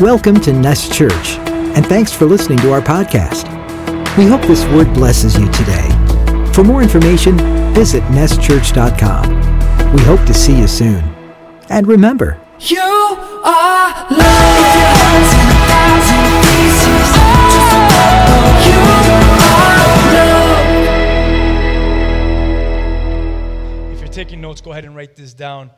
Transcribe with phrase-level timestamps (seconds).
[0.00, 1.38] Welcome to Nest Church,
[1.74, 3.48] and thanks for listening to our podcast.
[4.16, 5.88] We hope this word blesses you today.
[6.52, 7.36] For more information,
[7.74, 9.92] visit nestchurch.com.
[9.92, 11.02] We hope to see you soon.
[11.68, 14.78] And remember, You are loved.
[18.66, 18.78] You
[19.50, 19.76] are
[23.88, 23.92] loved.
[23.94, 25.70] If you're taking notes, go ahead and write this down.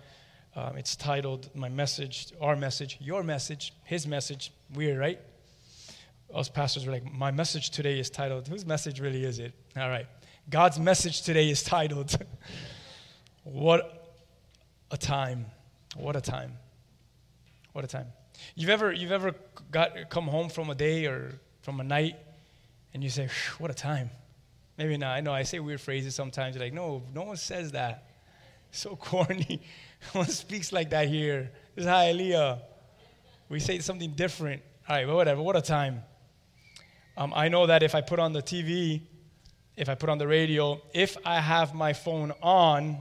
[0.60, 4.52] Um, it's titled My Message, Our Message, Your Message, His Message.
[4.74, 5.18] Weird, right?
[6.34, 9.54] Us pastors were like, My message today is titled, Whose message really is it?
[9.74, 10.06] All right.
[10.50, 12.14] God's message today is titled,
[13.44, 14.18] What
[14.90, 15.46] a Time.
[15.96, 16.58] What a Time.
[17.72, 18.08] What a time.
[18.54, 19.34] You've ever, you've ever
[19.70, 22.16] got, come home from a day or from a night
[22.92, 24.10] and you say, What a time.
[24.76, 25.12] Maybe not.
[25.12, 26.54] I know I say weird phrases sometimes.
[26.54, 28.10] You're like, No, no one says that.
[28.72, 29.62] So corny.
[30.12, 31.50] one speaks like that here.
[31.74, 32.60] This is Hialeah.
[33.48, 34.62] We say something different.
[34.88, 35.42] All right, but whatever.
[35.42, 36.02] What a time.
[37.16, 39.02] Um, I know that if I put on the TV,
[39.76, 42.98] if I put on the radio, if I have my phone on,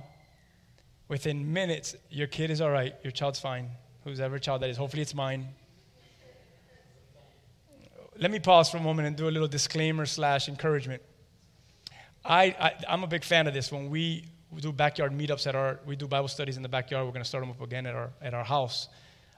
[1.10, 3.70] within minutes, your kid is all right, your child's fine.
[4.04, 5.48] Who's ever child that is, hopefully it's mine.
[8.18, 11.02] Let me pause for a moment and do a little disclaimer slash encouragement.
[12.24, 13.72] I, I, I'm a big fan of this.
[13.72, 14.26] When we
[14.58, 17.06] do backyard meetups at our, we do Bible studies in the backyard.
[17.06, 18.90] We're going to start them up again at our, at our house.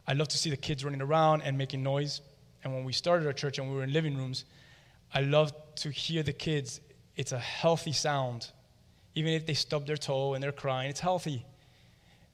[0.07, 2.21] I love to see the kids running around and making noise.
[2.63, 4.45] And when we started our church and we were in living rooms,
[5.13, 6.79] I love to hear the kids.
[7.15, 8.51] It's a healthy sound.
[9.15, 11.45] Even if they stub their toe and they're crying, it's healthy.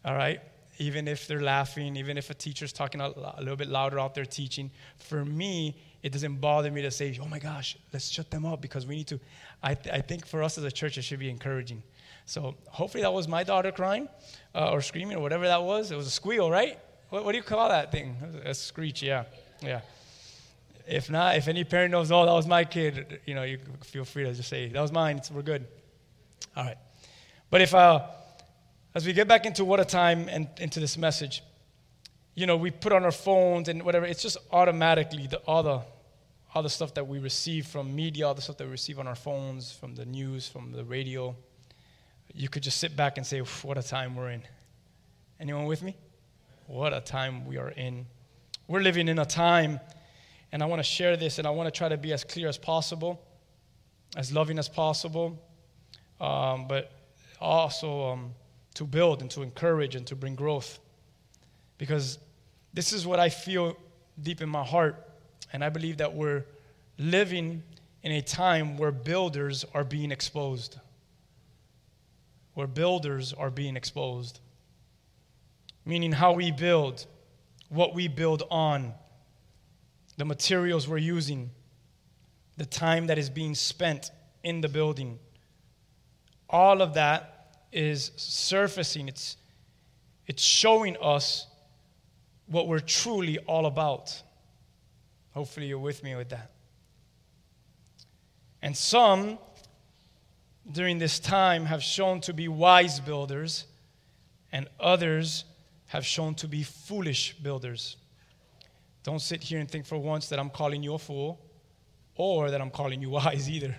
[0.06, 0.40] All right?
[0.78, 4.26] Even if they're laughing, even if a teacher's talking a little bit louder out there
[4.26, 4.70] teaching.
[4.98, 8.62] For me, it doesn't bother me to say, oh my gosh, let's shut them up
[8.62, 9.20] because we need to.
[9.64, 11.84] I, th- I think for us as a church, it should be encouraging.
[12.26, 14.08] So hopefully that was my daughter crying
[14.54, 15.92] uh, or screaming or whatever that was.
[15.92, 16.78] It was a squeal, right?
[17.10, 18.18] What, what do you call that thing?
[18.44, 19.24] A screech, yeah.
[19.62, 19.82] Yeah.
[20.88, 24.06] If not, if any parent knows, oh, that was my kid, you know, you feel
[24.06, 25.68] free to just say, that was mine, we're good.
[26.56, 26.78] All right.
[27.50, 28.06] But if, uh,
[28.94, 31.44] as we get back into what a time and into this message,
[32.38, 35.82] you know, we put on our phones and whatever, it's just automatically the, the,
[36.54, 39.08] all the stuff that we receive from media, all the stuff that we receive on
[39.08, 41.36] our phones, from the news, from the radio.
[42.36, 44.44] You could just sit back and say, what a time we're in.
[45.40, 45.98] Anyone with me?
[46.68, 48.06] What a time we are in.
[48.68, 49.80] We're living in a time,
[50.52, 52.48] and I want to share this, and I want to try to be as clear
[52.48, 53.20] as possible,
[54.16, 55.42] as loving as possible,
[56.22, 56.92] um, but
[57.42, 58.36] also um,
[58.76, 60.78] to build and to encourage and to bring growth.
[61.80, 62.20] Because
[62.78, 63.76] this is what I feel
[64.22, 65.04] deep in my heart,
[65.52, 66.46] and I believe that we're
[67.00, 67.64] living
[68.04, 70.78] in a time where builders are being exposed.
[72.54, 74.42] Where builders are being exposed.
[75.86, 77.08] Meaning how we build,
[77.70, 78.94] what we build on,
[80.18, 81.50] the materials we're using,
[82.58, 84.12] the time that is being spent
[84.44, 85.18] in the building.
[86.48, 89.36] All of that is surfacing, it's,
[90.28, 91.47] it's showing us
[92.48, 94.22] what we're truly all about.
[95.34, 96.52] Hopefully, you're with me with that.
[98.62, 99.38] And some
[100.72, 103.66] during this time have shown to be wise builders,
[104.52, 105.46] and others
[105.88, 107.98] have shown to be foolish builders.
[109.04, 111.40] Don't sit here and think for once that I'm calling you a fool
[112.16, 113.76] or that I'm calling you wise either.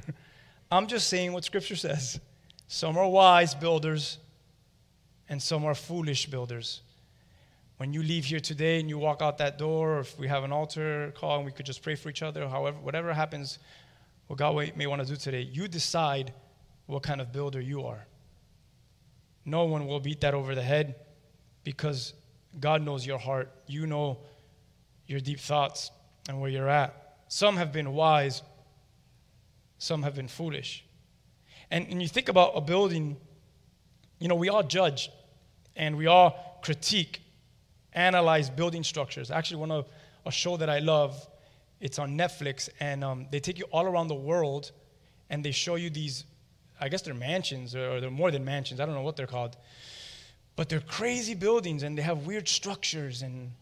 [0.70, 2.20] I'm just saying what Scripture says.
[2.66, 4.18] Some are wise builders,
[5.28, 6.82] and some are foolish builders.
[7.78, 10.44] When you leave here today and you walk out that door, or if we have
[10.44, 13.58] an altar call and we could just pray for each other, however, whatever happens,
[14.26, 16.34] what God may want to do today, you decide
[16.86, 18.06] what kind of builder you are.
[19.44, 20.96] No one will beat that over the head
[21.62, 22.14] because
[22.58, 23.50] God knows your heart.
[23.66, 24.18] You know
[25.06, 25.90] your deep thoughts
[26.28, 27.16] and where you're at.
[27.28, 28.42] Some have been wise,
[29.78, 30.84] some have been foolish.
[31.70, 33.16] And, and you think about a building,
[34.18, 35.10] you know, we all judge
[35.76, 37.20] and we all critique,
[37.92, 39.30] analyze building structures.
[39.30, 39.86] Actually, one of
[40.26, 41.28] a show that I love,
[41.80, 44.72] it's on Netflix, and um, they take you all around the world
[45.30, 46.24] and they show you these,
[46.80, 49.56] I guess they're mansions or they're more than mansions, I don't know what they're called.
[50.56, 53.52] But they're crazy buildings and they have weird structures and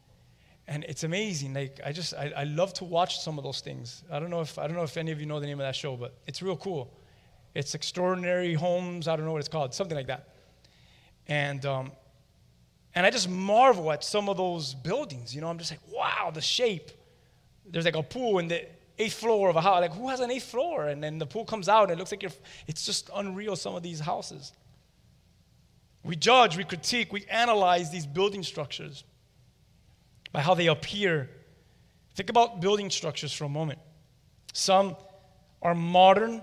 [0.69, 1.55] and it's amazing.
[1.55, 4.03] Like I just I, I love to watch some of those things.
[4.11, 5.67] I don't know if I don't know if any of you know the name of
[5.67, 6.93] that show, but it's real cool.
[7.55, 9.09] It's extraordinary homes.
[9.09, 10.29] I don't know what it's called, something like that.
[11.29, 11.93] And um,
[12.97, 15.33] and I just marvel at some of those buildings.
[15.33, 16.91] You know, I'm just like, wow, the shape.
[17.65, 18.67] There's like a pool in the
[18.99, 19.81] eighth floor of a house.
[19.81, 20.89] Like, who has an eighth floor?
[20.89, 22.33] And then the pool comes out and it looks like you're.
[22.67, 23.55] It's just unreal.
[23.55, 24.53] Some of these houses.
[26.03, 29.05] We judge, we critique, we analyze these building structures
[30.33, 31.29] by how they appear
[32.17, 33.79] Think about building structures for a moment.
[34.55, 34.97] Some
[35.61, 36.41] are modern,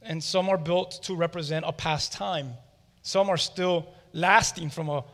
[0.00, 2.54] and some are built to represent a past time.
[3.02, 5.04] Some are still lasting from a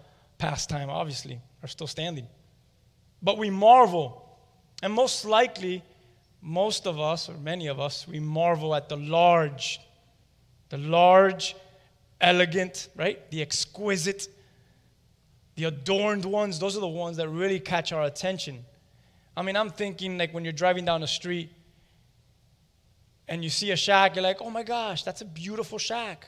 [0.40, 2.26] past time, obviously, are still standing.
[3.22, 4.26] But we marvel,
[4.82, 5.84] and most likely,
[6.40, 9.78] most of us, or many of us, we marvel at the large,
[10.70, 11.54] the large,
[12.20, 13.30] elegant, right?
[13.30, 14.28] The exquisite,
[15.56, 16.58] the adorned ones.
[16.58, 18.64] Those are the ones that really catch our attention.
[19.36, 21.50] I mean, I'm thinking like when you're driving down the street
[23.28, 26.26] and you see a shack, you're like, oh my gosh, that's a beautiful shack.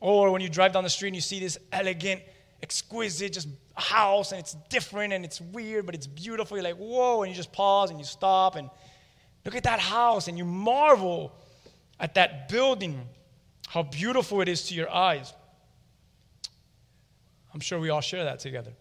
[0.00, 2.22] Or when you drive down the street and you see this elegant,
[2.62, 6.56] exquisite, just house and it's different and it's weird, but it's beautiful.
[6.56, 8.70] You're like, whoa, and you just pause and you stop and
[9.44, 11.32] look at that house and you marvel
[12.00, 13.00] at that building,
[13.68, 15.32] how beautiful it is to your eyes.
[17.52, 18.72] I'm sure we all share that together.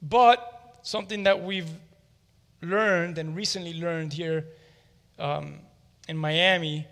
[0.00, 1.70] But something that we've
[2.62, 4.46] learned and recently learned here
[5.18, 5.58] um,
[6.08, 6.86] in Miami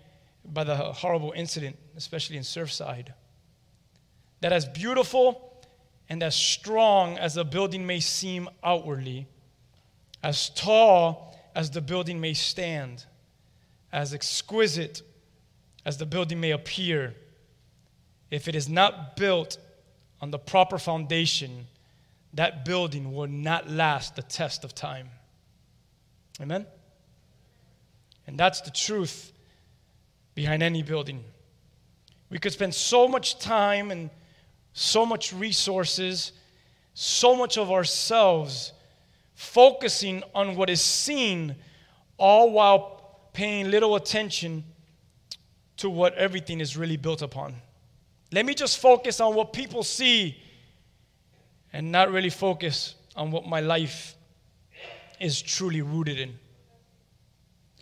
[0.45, 3.13] by the horrible incident, especially in Surfside,
[4.41, 5.63] that as beautiful
[6.09, 9.27] and as strong as the building may seem outwardly,
[10.21, 13.05] as tall as the building may stand,
[13.91, 15.01] as exquisite
[15.85, 17.15] as the building may appear,
[18.29, 19.57] if it is not built
[20.21, 21.67] on the proper foundation,
[22.33, 25.09] that building will not last the test of time.
[26.41, 26.65] Amen?
[28.27, 29.33] And that's the truth
[30.33, 31.23] behind any building.
[32.29, 34.09] We could spend so much time and
[34.73, 36.31] so much resources,
[36.93, 38.73] so much of ourselves
[39.33, 41.55] focusing on what is seen,
[42.17, 44.63] all while paying little attention
[45.77, 47.55] to what everything is really built upon.
[48.31, 50.37] Let me just focus on what people see
[51.73, 54.15] and not really focus on what my life
[55.19, 56.37] is truly rooted in.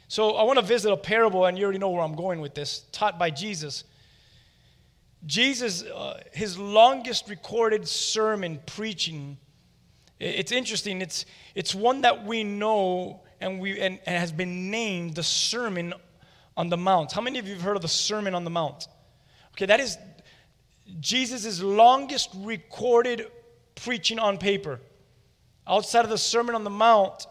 [0.08, 2.56] So I want to visit a parable, and you already know where I'm going with
[2.56, 3.84] this, taught by Jesus.
[5.26, 9.38] Jesus, uh, his longest recorded sermon preaching,
[10.20, 11.02] it's interesting.
[11.02, 11.26] It's,
[11.56, 15.94] it's one that we know and, we, and, and has been named the Sermon
[16.58, 17.12] on the Mount.
[17.12, 18.88] How many of you have heard of the Sermon on the Mount?
[19.54, 19.98] Okay, that is
[21.00, 23.28] Jesus' longest recorded
[23.76, 24.80] preaching on paper.
[25.68, 27.28] Outside of the Sermon on the Mount,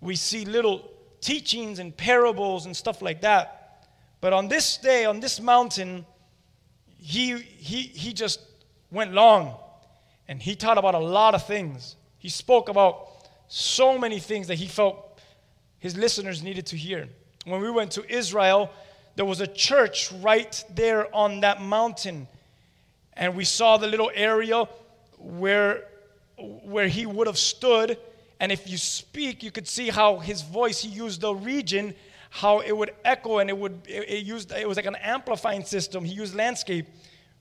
[0.00, 0.90] we see little
[1.20, 3.88] teachings and parables and stuff like that.
[4.20, 6.06] But on this day, on this mountain,
[7.02, 8.40] he, he, he just
[8.90, 9.56] went long
[10.28, 11.96] and he taught about a lot of things.
[12.18, 13.08] He spoke about
[13.48, 15.20] so many things that he felt
[15.78, 17.08] his listeners needed to hear.
[17.44, 18.70] When we went to Israel,
[19.16, 22.28] there was a church right there on that mountain.
[23.14, 24.64] And we saw the little area
[25.18, 25.84] where,
[26.38, 27.98] where he would have stood
[28.42, 31.94] and if you speak, you could see how his voice, he used the region,
[32.34, 35.62] how it would echo and it would, it, it used, it was like an amplifying
[35.62, 36.02] system.
[36.02, 36.86] He used landscape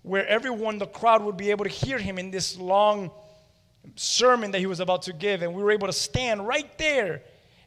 [0.02, 3.10] where everyone, the crowd would be able to hear him in this long
[3.96, 5.44] sermon that he was about to give.
[5.44, 7.22] And we were able to stand right there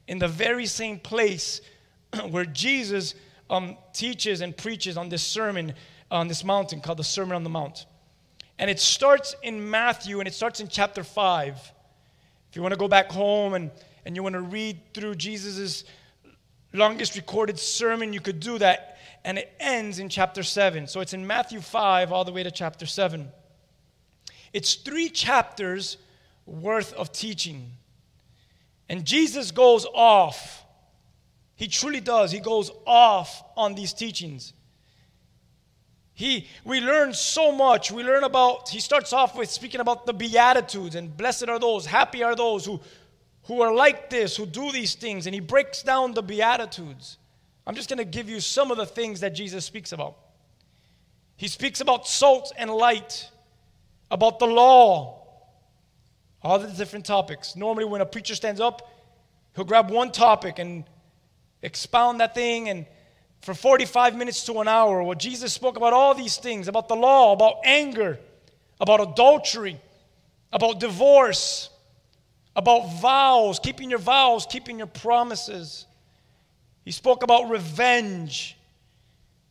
[0.07, 1.63] in the very same place
[2.29, 3.15] where Jesus
[3.49, 5.73] um, teaches and preaches on this sermon
[6.11, 7.87] on this mountain called the Sermon on the Mount.
[8.59, 11.73] And it starts in Matthew and it starts in chapter 5.
[12.51, 13.71] If you want to go back home and,
[14.05, 15.85] and you want to read through Jesus'
[16.75, 18.99] longest recorded sermon, you could do that.
[19.25, 20.87] And it ends in chapter 7.
[20.87, 23.31] So it's in Matthew 5 all the way to chapter 7.
[24.53, 25.97] It's three chapters
[26.45, 27.71] worth of teaching.
[28.89, 30.65] And Jesus goes off.
[31.57, 32.33] He truly does.
[32.33, 34.53] He goes off on these teachings.
[36.13, 37.91] He, we learn so much.
[37.91, 41.87] We learn about, he starts off with speaking about the Beatitudes and blessed are those,
[41.87, 42.81] happy are those who,
[43.45, 45.27] who are like this, who do these things.
[45.27, 47.19] And he breaks down the Beatitudes.
[47.67, 50.17] I'm just going to give you some of the things that Jesus speaks about.
[51.37, 53.29] He speaks about salt and light,
[54.11, 55.23] about the law,
[56.43, 57.57] all the different topics.
[57.57, 58.91] Normally, when a preacher stands up,
[59.57, 60.85] he'll grab one topic and
[61.63, 62.87] expound that thing and
[63.41, 66.97] for 45 minutes to an hour where Jesus spoke about all these things about the
[66.97, 68.19] law, about anger,
[68.81, 69.79] about adultery,
[70.53, 71.69] about divorce,
[72.57, 75.87] about vows, keeping your vows, keeping your promises.
[76.85, 78.57] He spoke about revenge.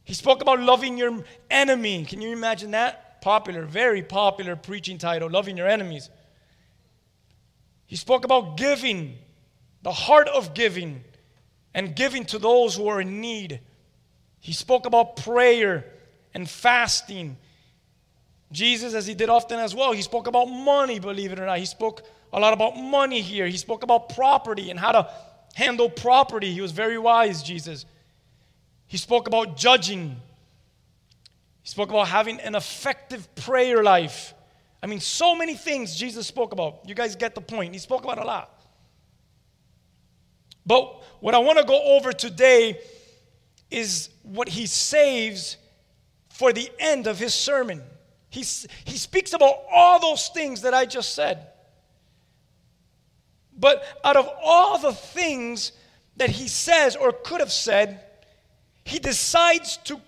[0.03, 2.05] He spoke about loving your enemy.
[2.05, 3.21] Can you imagine that?
[3.21, 6.09] Popular, very popular preaching title, Loving Your Enemies.
[7.85, 9.17] He spoke about giving,
[9.81, 11.03] the heart of giving,
[11.73, 13.59] and giving to those who are in need.
[14.39, 15.85] He spoke about prayer
[16.33, 17.37] and fasting,
[18.53, 21.57] Jesus, as he did often as well, he spoke about money, believe it or not.
[21.57, 23.47] He spoke a lot about money here.
[23.47, 25.09] He spoke about property and how to
[25.55, 26.53] handle property.
[26.53, 27.85] He was very wise, Jesus.
[28.87, 30.15] He spoke about judging.
[31.63, 34.35] He spoke about having an effective prayer life.
[34.83, 36.81] I mean, so many things Jesus spoke about.
[36.85, 37.73] You guys get the point.
[37.73, 38.51] He spoke about a lot.
[40.65, 42.79] But what I want to go over today
[43.71, 45.57] is what he saves
[46.29, 47.81] for the end of his sermon.
[48.33, 51.49] He's, he speaks about all those things that I just said.
[53.55, 55.71] But out of all the things
[56.17, 58.03] that he says or could have said,
[58.85, 60.01] he decides to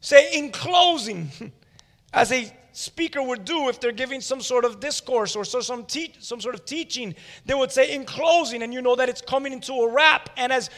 [0.00, 1.32] say, in closing,
[2.12, 5.84] as a speaker would do if they're giving some sort of discourse or so some,
[5.84, 7.12] te- some sort of teaching,
[7.44, 10.30] they would say, in closing, and you know that it's coming into a wrap.
[10.36, 10.70] And as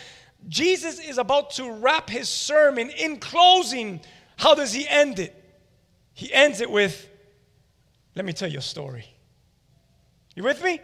[0.49, 4.01] Jesus is about to wrap his sermon, in closing,
[4.39, 5.37] how does he end it?
[6.14, 7.09] He ends it with,
[8.14, 9.07] let me tell you a story.
[10.35, 10.81] You with me?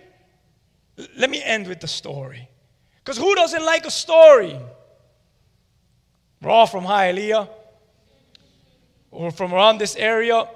[1.16, 2.48] Let me end with the story.
[2.98, 4.58] Because who doesn't like a story?
[6.42, 7.48] We're all from Hialeah
[9.10, 10.48] or from around this area.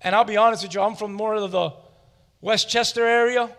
[0.00, 1.72] And I'll be honest with you, I'm from more of the
[2.40, 3.50] Westchester area.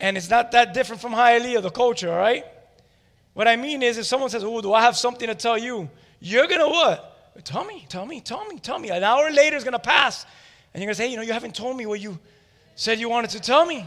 [0.00, 2.44] And it's not that different from Hialeah, the culture, all right?
[3.34, 5.90] What I mean is, if someone says, Oh, do I have something to tell you?
[6.20, 7.15] You're going to what?
[7.44, 8.90] Tell me, tell me, tell me, tell me.
[8.90, 10.24] An hour later is going to pass.
[10.72, 12.18] And you're going to say, You know, you haven't told me what you
[12.74, 13.86] said you wanted to tell me.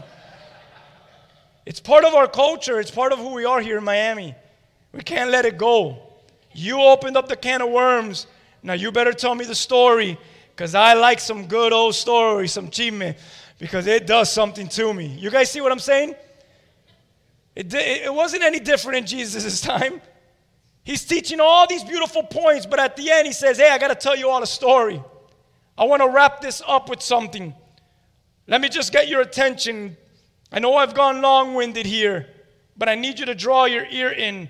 [1.66, 4.34] It's part of our culture, it's part of who we are here in Miami.
[4.92, 5.98] We can't let it go.
[6.52, 8.26] You opened up the can of worms.
[8.62, 10.18] Now you better tell me the story
[10.54, 13.16] because I like some good old stories, some chisme,
[13.58, 15.06] because it does something to me.
[15.06, 16.14] You guys see what I'm saying?
[17.54, 20.00] It, it wasn't any different in Jesus' time.
[20.82, 23.88] He's teaching all these beautiful points, but at the end he says, Hey, I got
[23.88, 25.02] to tell you all a story.
[25.76, 27.54] I want to wrap this up with something.
[28.46, 29.96] Let me just get your attention
[30.52, 32.28] I know I've gone long winded here,
[32.76, 34.48] but I need you to draw your ear in.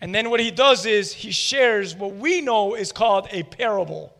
[0.00, 4.14] And then what he does is he shares what we know is called a parable.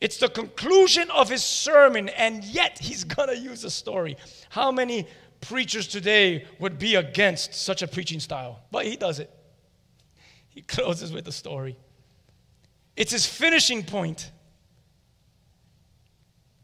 [0.00, 4.16] It's the conclusion of his sermon, and yet he's going to use a story.
[4.48, 5.08] How many
[5.40, 8.60] preachers today would be against such a preaching style?
[8.70, 9.30] But he does it.
[10.52, 11.78] He closes with a story.
[12.94, 14.30] It's his finishing point.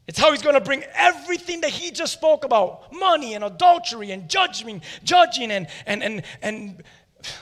[0.06, 4.10] It's how he's going to bring everything that he just spoke about money and adultery
[4.10, 6.82] and judging, judging and, and, and, and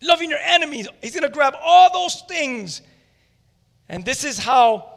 [0.00, 0.88] loving your enemies.
[1.00, 2.82] He's going to grab all those things.
[3.88, 4.90] And this is how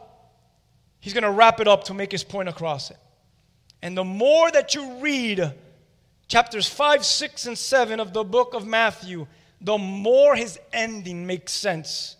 [1.00, 2.98] he's going to wrap it up to make his point across it.
[3.82, 5.52] And the more that you read
[6.28, 9.26] chapters 5, 6, and 7 of the book of Matthew,
[9.66, 12.16] the more his ending makes sense.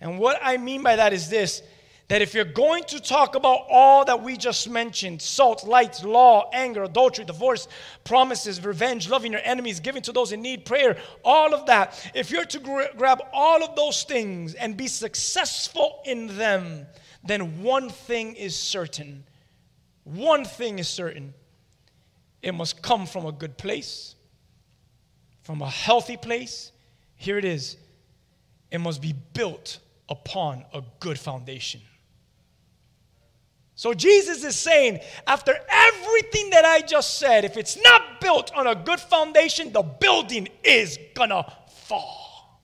[0.00, 1.62] And what I mean by that is this
[2.08, 6.50] that if you're going to talk about all that we just mentioned salt, light, law,
[6.52, 7.68] anger, adultery, divorce,
[8.04, 12.30] promises, revenge, loving your enemies, giving to those in need, prayer, all of that, if
[12.30, 16.86] you're to gra- grab all of those things and be successful in them,
[17.24, 19.24] then one thing is certain.
[20.04, 21.32] One thing is certain
[22.42, 24.16] it must come from a good place,
[25.42, 26.72] from a healthy place.
[27.16, 27.76] Here it is.
[28.70, 31.80] It must be built upon a good foundation.
[33.74, 38.66] So Jesus is saying, after everything that I just said, if it's not built on
[38.66, 42.60] a good foundation, the building is gonna fall.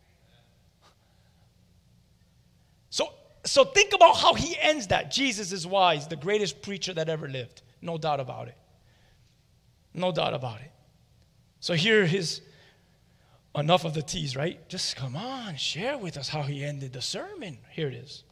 [2.91, 3.09] So,
[3.45, 5.11] so think about how he ends that.
[5.11, 7.63] Jesus is wise, the greatest preacher that ever lived.
[7.83, 8.57] No doubt about it.
[9.95, 10.71] No doubt about it.
[11.61, 12.43] So here is
[13.57, 14.67] enough of the tease, right?
[14.69, 17.59] Just come on, share with us how he ended the sermon.
[17.71, 18.25] Here it is.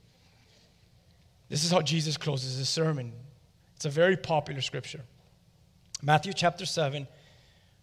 [1.49, 3.13] This is how Jesus closes his sermon.
[3.77, 5.03] It's a very popular scripture.
[6.03, 7.07] Matthew chapter 7,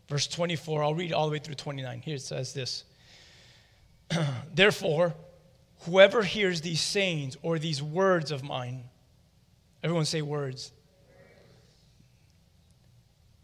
[0.09, 0.83] verse 24.
[0.83, 2.01] I'll read all the way through 29.
[2.01, 2.83] Here it says this
[4.53, 5.15] Therefore,
[5.81, 8.83] whoever hears these sayings or these words of mine,
[9.81, 10.71] everyone say words,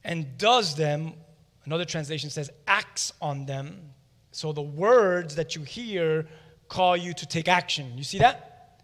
[0.03, 1.13] and does them,
[1.69, 3.91] another translation says acts on them.
[4.31, 6.25] So the words that you hear
[6.67, 7.95] call you to take action.
[7.95, 8.79] You see that?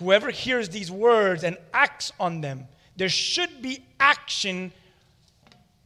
[0.00, 2.66] Whoever hears these words and acts on them,
[2.96, 4.72] there should be action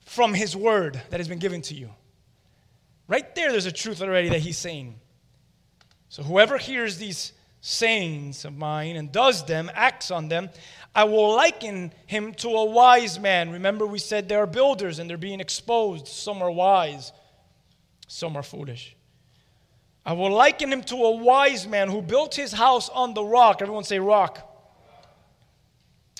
[0.07, 1.91] from his word that has been given to you.
[3.07, 4.95] Right there, there's a truth already that he's saying.
[6.09, 10.51] So, whoever hears these sayings of mine and does them, acts on them,
[10.95, 13.51] I will liken him to a wise man.
[13.53, 16.09] Remember, we said there are builders and they're being exposed.
[16.09, 17.13] Some are wise,
[18.09, 18.97] some are foolish.
[20.05, 23.63] I will liken him to a wise man who built his house on the rock.
[23.63, 24.49] Everyone say rock.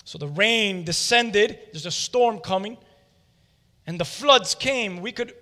[0.05, 2.77] So the rain descended, there's a storm coming,
[3.85, 5.01] and the floods came.
[5.01, 5.33] We could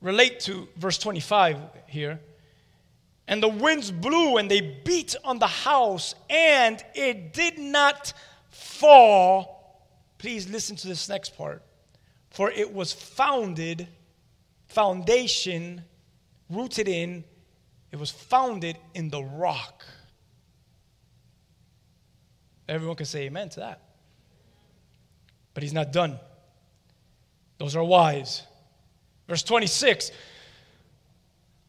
[0.00, 2.18] relate to verse 25 here.
[3.30, 8.12] And the winds blew and they beat on the house, and it did not
[8.48, 9.86] fall.
[10.18, 11.62] Please listen to this next part.
[12.30, 13.86] For it was founded,
[14.66, 15.84] foundation,
[16.50, 17.22] rooted in,
[17.92, 19.84] it was founded in the rock.
[22.68, 23.80] Everyone can say amen to that.
[25.54, 26.18] But he's not done.
[27.58, 28.42] Those are wise.
[29.28, 30.10] Verse 26.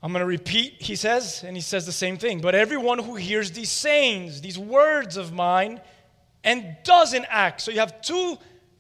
[0.04, 2.42] I'm going to repeat, he says, and he says the same thing.
[2.42, 5.80] But everyone who hears these sayings, these words of mine,
[6.44, 7.62] and doesn't act.
[7.62, 8.38] So you have two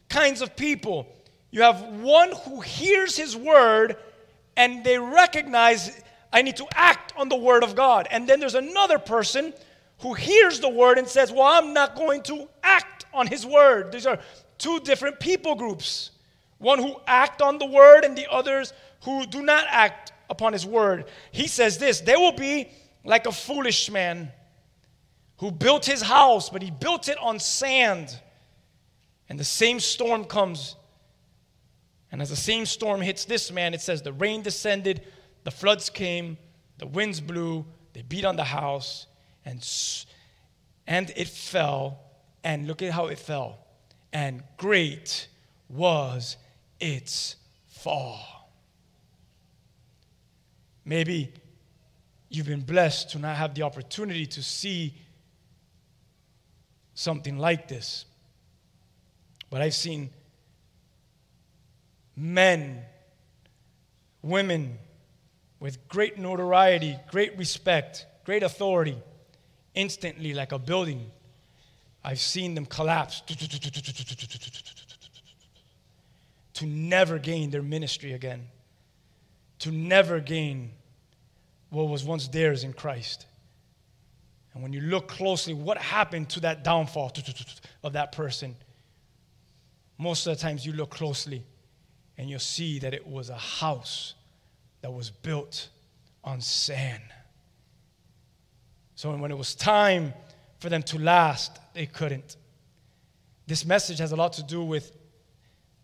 [0.09, 1.07] kinds of people.
[1.51, 3.97] You have one who hears his word
[4.57, 6.01] and they recognize
[6.33, 8.07] I need to act on the word of God.
[8.09, 9.53] And then there's another person
[9.99, 13.91] who hears the word and says, Well, I'm not going to act on his word.
[13.91, 14.19] These are
[14.57, 16.11] two different people groups
[16.57, 18.71] one who act on the word and the others
[19.03, 21.05] who do not act upon his word.
[21.31, 22.71] He says this they will be
[23.03, 24.31] like a foolish man
[25.37, 28.17] who built his house, but he built it on sand.
[29.29, 30.75] And the same storm comes.
[32.11, 35.01] And as the same storm hits this man, it says the rain descended,
[35.43, 36.37] the floods came,
[36.77, 39.07] the winds blew, they beat on the house,
[39.45, 39.67] and,
[40.87, 41.99] and it fell.
[42.43, 43.59] And look at how it fell.
[44.11, 45.27] And great
[45.69, 46.37] was
[46.79, 47.35] its
[47.67, 48.40] fall.
[50.85, 51.33] Maybe
[52.29, 54.93] you've been blessed to not have the opportunity to see
[56.93, 58.05] something like this.
[59.49, 60.09] But I've seen
[62.15, 62.83] men,
[64.21, 64.77] women
[65.59, 68.97] with great notoriety, great respect, great authority,
[69.75, 71.11] instantly, like a building,
[72.03, 73.21] I've seen them collapse.
[76.55, 78.47] To never gain their ministry again,
[79.59, 80.71] to never gain
[81.71, 83.25] what was once theirs in Christ.
[84.53, 87.13] And when you look closely, what happened to that downfall
[87.83, 88.55] of that person?
[89.97, 91.43] Most of the times you look closely
[92.17, 94.15] and you'll see that it was a house
[94.81, 95.69] that was built
[96.23, 97.01] on sand.
[98.95, 100.13] So when it was time
[100.59, 102.35] for them to last, they couldn't.
[103.47, 104.91] This message has a lot to do with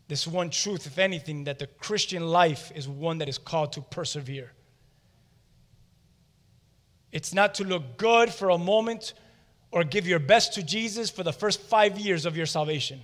[0.09, 3.81] this one truth, if anything, that the Christian life is one that is called to
[3.81, 4.51] persevere.
[7.17, 9.15] It's not to look good for a moment
[9.71, 13.01] or give your best to Jesus for the first five years of your salvation.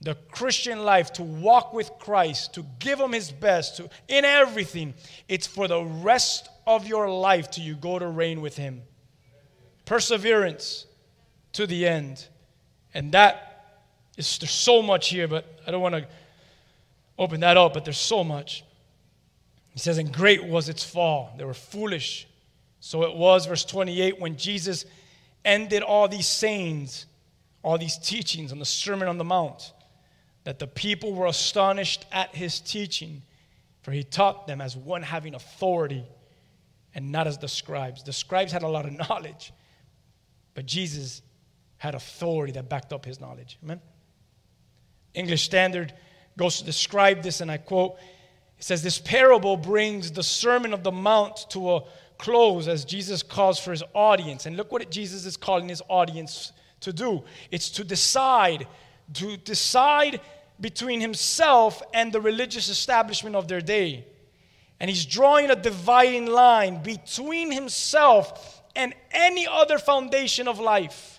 [0.00, 4.94] The Christian life, to walk with Christ, to give Him His best, to, in everything,
[5.28, 8.80] it's for the rest of your life till you go to reign with Him.
[9.84, 10.86] Perseverance
[11.52, 12.28] to the end.
[12.94, 16.06] And that is, there's so much here, but I don't want to
[17.18, 18.64] open that up, but there's so much.
[19.68, 21.34] He says, And great was its fall.
[21.36, 22.26] They were foolish.
[22.88, 24.86] So it was, verse 28, when Jesus
[25.44, 27.04] ended all these sayings,
[27.62, 29.74] all these teachings on the Sermon on the Mount,
[30.44, 33.20] that the people were astonished at his teaching,
[33.82, 36.02] for he taught them as one having authority
[36.94, 38.04] and not as the scribes.
[38.04, 39.52] The scribes had a lot of knowledge,
[40.54, 41.20] but Jesus
[41.76, 43.58] had authority that backed up his knowledge.
[43.62, 43.82] Amen?
[45.12, 45.92] English Standard
[46.38, 47.98] goes to describe this, and I quote
[48.58, 51.84] it says, This parable brings the Sermon of the Mount to a
[52.18, 54.46] close as Jesus calls for his audience.
[54.46, 58.66] And look what Jesus is calling his audience to do it's to decide,
[59.14, 60.20] to decide
[60.60, 64.06] between himself and the religious establishment of their day.
[64.80, 71.17] And he's drawing a dividing line between himself and any other foundation of life.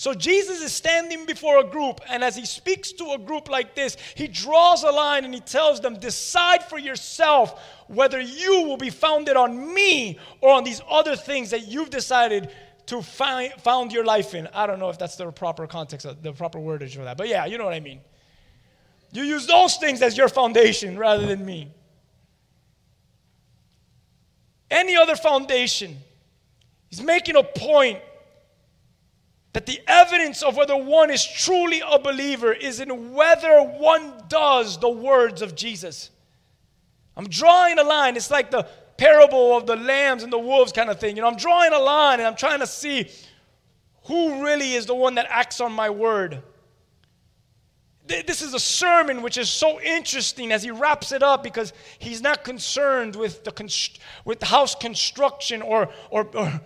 [0.00, 3.74] So Jesus is standing before a group, and as he speaks to a group like
[3.74, 8.78] this, he draws a line and he tells them, Decide for yourself whether you will
[8.78, 12.50] be founded on me or on these other things that you've decided
[12.86, 14.48] to find, found your life in.
[14.54, 17.28] I don't know if that's the proper context, uh, the proper wordage for that, but
[17.28, 18.00] yeah, you know what I mean.
[19.12, 21.74] You use those things as your foundation rather than me.
[24.70, 25.98] Any other foundation.
[26.88, 28.00] He's making a point
[29.52, 34.78] that the evidence of whether one is truly a believer is in whether one does
[34.78, 36.10] the words of Jesus.
[37.16, 38.16] I'm drawing a line.
[38.16, 41.16] It's like the parable of the lambs and the wolves kind of thing.
[41.16, 43.10] You know, I'm drawing a line and I'm trying to see
[44.04, 46.42] who really is the one that acts on my word.
[48.06, 52.20] This is a sermon which is so interesting as he wraps it up because he's
[52.20, 56.60] not concerned with the const- with house construction or, or, or,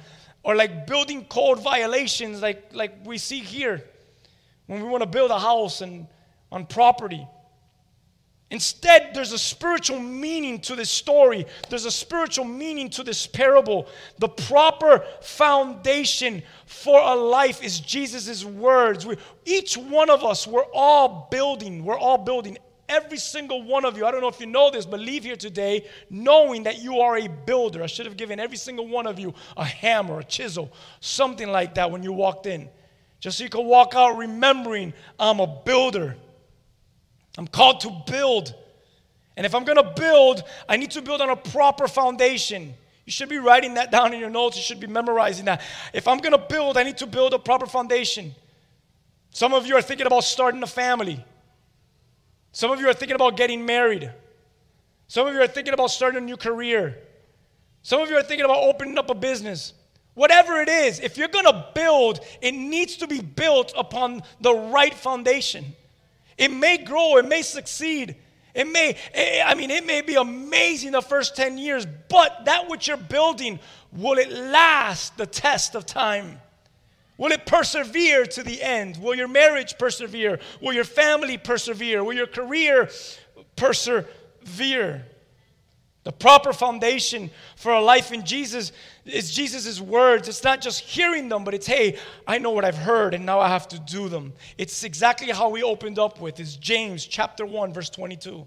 [0.45, 3.83] or like building code violations like, like we see here
[4.67, 6.07] when we want to build a house and
[6.53, 7.27] on property.
[8.51, 11.45] Instead, there's a spiritual meaning to this story.
[11.71, 13.89] There's a spiritual meaning to this parable.
[14.19, 19.07] The proper foundation for a life is Jesus' words.
[19.07, 21.85] We, each one of us, we're all building.
[21.85, 22.59] We're all building.
[22.89, 25.37] Every single one of you, I don't know if you know this, but leave here
[25.37, 27.83] today knowing that you are a builder.
[27.83, 30.71] I should have given every single one of you a hammer, a chisel,
[31.01, 32.69] something like that when you walked in.
[33.21, 36.17] Just so you could walk out remembering I'm a builder.
[37.39, 38.55] I'm called to build.
[39.37, 42.75] And if I'm going to build, I need to build on a proper foundation.
[43.07, 44.57] You should be writing that down in your notes.
[44.57, 45.63] You should be memorizing that.
[45.93, 48.35] If I'm going to build, I need to build a proper foundation.
[49.31, 51.25] Some of you are thinking about starting a family.
[52.55, 54.13] Some of you are thinking about getting married.
[55.09, 56.97] Some of you are thinking about starting a new career.
[57.83, 59.73] Some of you are thinking about opening up a business.
[60.15, 64.55] Whatever it is, if you're going to build, it needs to be built upon the
[64.55, 65.75] right foundation.
[66.39, 68.15] It may grow, it may succeed.
[68.55, 72.71] It may, eh, I mean, it may be amazing the first 10 years, but that
[72.71, 73.59] which you're building,
[73.91, 76.41] will it last the test of time?
[77.17, 78.97] Will it persevere to the end?
[78.97, 80.41] Will your marriage persevere?
[80.61, 82.03] Will your family persevere?
[82.03, 82.91] Will your career
[83.57, 85.05] persevere?
[86.05, 88.73] The proper foundation for a life in Jesus
[89.07, 90.29] is Jesus' words.
[90.29, 91.97] It's not just hearing them, but it's, hey,
[92.27, 94.35] I know what I've heard and now I have to do them.
[94.59, 96.41] It's exactly how we opened up with.
[96.41, 98.47] It's James chapter 1, verse 22.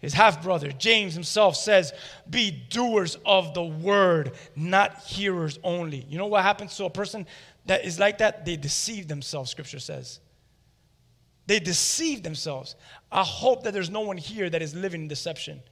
[0.00, 1.92] His half brother, James himself, says,
[2.28, 6.06] Be doers of the word, not hearers only.
[6.08, 7.26] You know what happens to a person
[7.66, 8.44] that is like that?
[8.44, 10.20] They deceive themselves, scripture says.
[11.46, 12.76] They deceive themselves.
[13.10, 15.62] I hope that there's no one here that is living in deception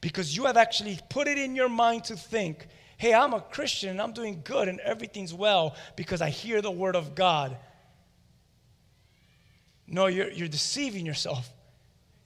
[0.00, 3.90] because you have actually put it in your mind to think, hey, I'm a Christian
[3.90, 7.56] and I'm doing good and everything's well because I hear the word of God.
[9.86, 11.48] No, you're, you're deceiving yourself.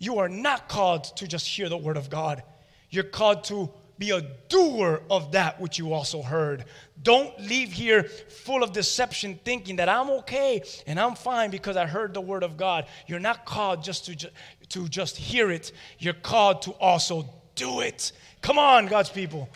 [0.02, 2.42] You are not called to just hear the word of God.
[2.90, 6.64] You're called to be a doer of that which you also heard.
[7.00, 11.86] Don't leave here full of deception thinking that I'm okay and I'm fine because I
[11.86, 12.86] heard the word of God.
[13.06, 14.30] You're not called just to, ju-
[14.70, 18.10] to just hear it, you're called to also do it.
[18.40, 19.48] Come on, God's people.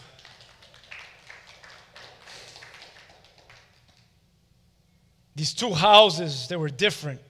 [5.35, 7.21] These two houses, they were different.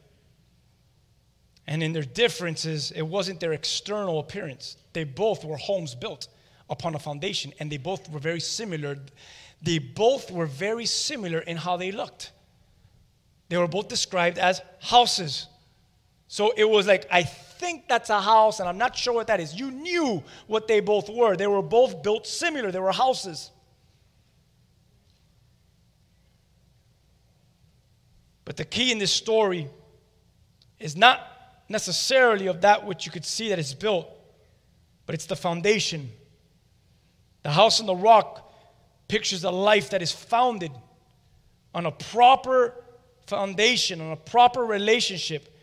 [1.66, 4.76] And in their differences, it wasn't their external appearance.
[4.92, 6.28] They both were homes built
[6.70, 8.98] upon a foundation, and they both were very similar.
[9.62, 12.32] They both were very similar in how they looked.
[13.48, 15.46] They were both described as houses.
[16.28, 19.40] So it was like, I think that's a house, and I'm not sure what that
[19.40, 19.54] is.
[19.54, 21.36] You knew what they both were.
[21.36, 23.50] They were both built similar, they were houses.
[28.44, 29.68] But the key in this story
[30.78, 31.35] is not
[31.68, 34.08] necessarily of that which you could see that is built,
[35.04, 36.10] but it's the foundation.
[37.42, 38.52] The house on the rock
[39.08, 40.72] pictures a life that is founded
[41.74, 42.74] on a proper
[43.26, 45.54] foundation, on a proper relationship,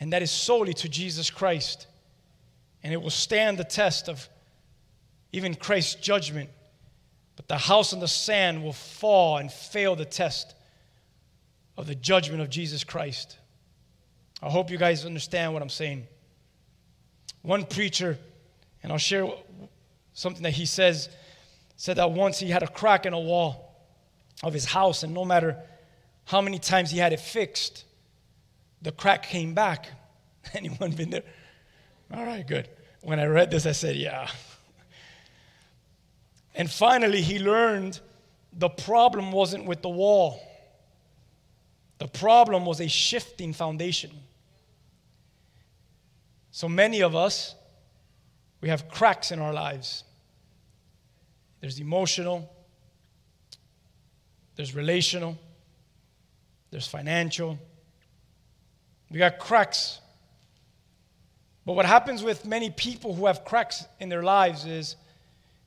[0.00, 1.86] and that is solely to Jesus Christ.
[2.82, 4.28] And it will stand the test of
[5.32, 6.50] even Christ's judgment.
[7.36, 10.54] But the house on the sand will fall and fail the test
[11.76, 13.38] of the judgment of Jesus Christ.
[14.42, 16.06] I hope you guys understand what I'm saying.
[17.42, 18.18] One preacher,
[18.82, 19.28] and I'll share
[20.12, 21.08] something that he says,
[21.76, 23.74] said that once he had a crack in a wall
[24.42, 25.56] of his house, and no matter
[26.24, 27.84] how many times he had it fixed,
[28.82, 29.88] the crack came back.
[30.54, 31.22] Anyone been there?
[32.12, 32.68] All right, good.
[33.02, 34.28] When I read this, I said, yeah.
[36.54, 38.00] And finally, he learned
[38.52, 40.40] the problem wasn't with the wall.
[41.98, 44.10] The problem was a shifting foundation.
[46.50, 47.54] So many of us,
[48.60, 50.04] we have cracks in our lives.
[51.60, 52.52] There's emotional,
[54.56, 55.38] there's relational,
[56.70, 57.58] there's financial.
[59.10, 60.00] We got cracks.
[61.64, 64.96] But what happens with many people who have cracks in their lives is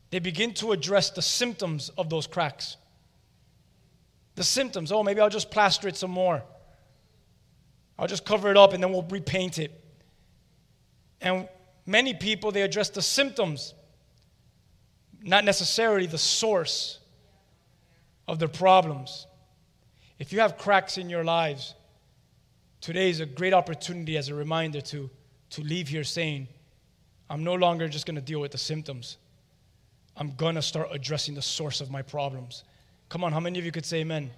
[0.10, 2.78] they begin to address the symptoms of those cracks.
[4.36, 6.44] The symptoms, oh, maybe I'll just plaster it some more.
[7.98, 9.81] I'll just cover it up and then we'll repaint it.
[11.22, 11.48] And
[11.86, 13.74] many people, they address the symptoms,
[15.22, 17.00] not necessarily the source
[18.28, 19.28] of their problems.
[20.20, 21.76] If you have cracks in your lives,
[22.80, 25.10] today is a great opportunity as a reminder to,
[25.52, 26.48] to leave here saying,
[27.30, 29.18] I'm no longer just going to deal with the symptoms.
[30.18, 32.64] I'm going to start addressing the source of my problems.
[33.10, 34.32] Come on, how many of you could say amen?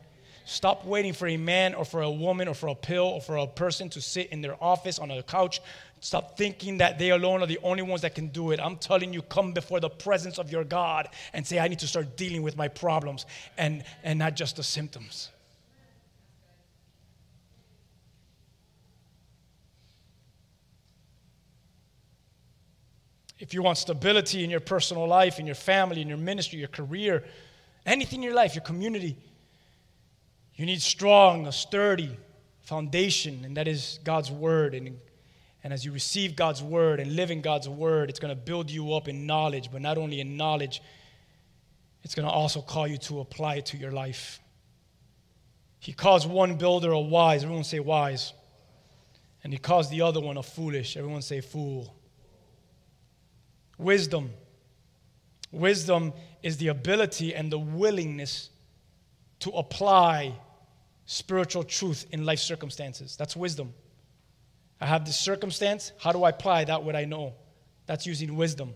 [0.45, 3.37] Stop waiting for a man or for a woman or for a pill or for
[3.37, 5.61] a person to sit in their office on a couch.
[6.03, 8.59] Stop thinking that they alone are the only ones that can do it.
[8.59, 11.87] I'm telling you, come before the presence of your God and say, I need to
[11.87, 13.25] start dealing with my problems
[13.57, 15.29] and, and not just the symptoms.
[23.39, 26.67] If you want stability in your personal life, in your family, in your ministry, your
[26.67, 27.23] career,
[27.85, 29.15] anything in your life, your community,
[30.55, 32.17] you need strong, a sturdy
[32.63, 34.75] foundation, and that is God's word.
[34.75, 34.99] And,
[35.63, 38.69] and as you receive God's word and live in God's word, it's going to build
[38.69, 40.81] you up in knowledge, but not only in knowledge,
[42.03, 44.41] it's going to also call you to apply it to your life.
[45.79, 48.33] He calls one builder a wise, everyone say wise.
[49.43, 51.95] And he calls the other one a foolish, everyone say fool.
[53.77, 54.31] Wisdom.
[55.51, 58.49] Wisdom is the ability and the willingness
[59.39, 60.33] to apply
[61.05, 63.15] spiritual truth in life circumstances.
[63.15, 63.73] That's wisdom.
[64.79, 65.91] I have this circumstance.
[65.99, 67.33] How do I apply that what I know?
[67.85, 68.73] That's using wisdom.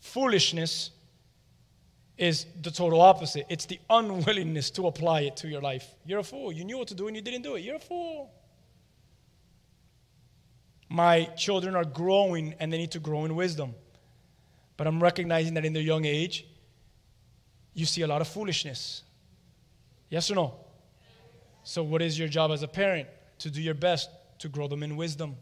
[0.00, 0.90] Foolishness
[2.18, 3.46] is the total opposite.
[3.48, 5.86] It's the unwillingness to apply it to your life.
[6.04, 6.52] You're a fool.
[6.52, 7.60] You knew what to do and you didn't do it.
[7.60, 8.30] You're a fool.
[10.88, 13.74] My children are growing and they need to grow in wisdom.
[14.76, 16.46] But I'm recognizing that in their young age,
[17.74, 19.02] you see a lot of foolishness.
[20.08, 20.54] Yes or no?
[21.64, 23.08] So, what is your job as a parent?
[23.40, 25.36] To do your best to grow them in wisdom.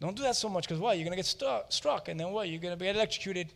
[0.00, 0.96] Don't do that so much because what?
[0.96, 2.48] You're going to get struck and then what?
[2.48, 3.52] You're going to be electrocuted.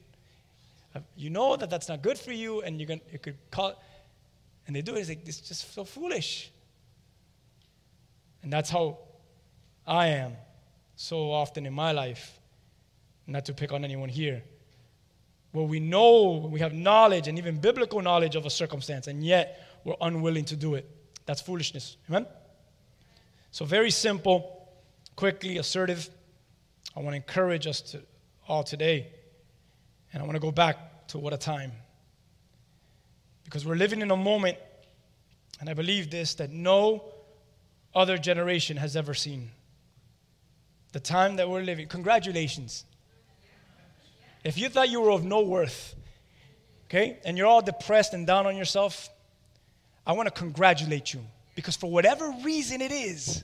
[0.95, 3.37] Uh, you know that that's not good for you and you're going to, you could
[3.51, 3.83] call
[4.67, 5.01] and they do it.
[5.01, 6.51] It's like, it's just so foolish.
[8.43, 8.99] And that's how
[9.87, 10.33] I am
[10.97, 12.39] so often in my life.
[13.27, 14.43] Not to pick on anyone here
[15.53, 19.67] where we know, we have knowledge and even biblical knowledge of a circumstance, and yet
[19.85, 20.89] we're unwilling to do it.
[21.27, 21.97] That's foolishness.
[22.09, 22.27] Amen?
[23.51, 24.69] So, very simple,
[25.17, 26.09] quickly, assertive.
[26.97, 28.01] I want to encourage us to,
[28.47, 29.09] all today.
[30.13, 31.73] And I want to go back to what a time.
[33.45, 34.59] Because we're living in a moment,
[35.61, 37.05] and I believe this, that no
[37.95, 39.51] other generation has ever seen.
[40.93, 41.89] The time that we're living.
[41.89, 42.85] Congratulations.
[44.45, 45.95] If you thought you were of no worth,
[46.87, 49.09] okay, and you're all depressed and down on yourself,
[50.07, 51.21] I want to congratulate you
[51.59, 53.43] because for whatever reason it is,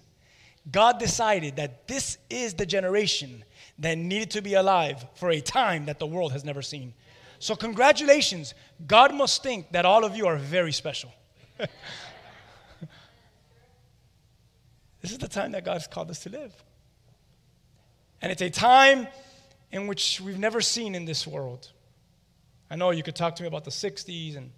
[0.71, 3.43] God decided that this is the generation
[3.81, 6.95] that needed to be alive for a time that the world has never seen.
[7.41, 8.55] So, congratulations.
[8.87, 11.13] God must think that all of you are very special.
[11.59, 11.69] this
[15.11, 16.55] is the time that God has called us to live.
[18.23, 19.09] And it's a time
[19.73, 21.69] in which we've never seen in this world.
[22.71, 24.53] I know you could talk to me about the 60s and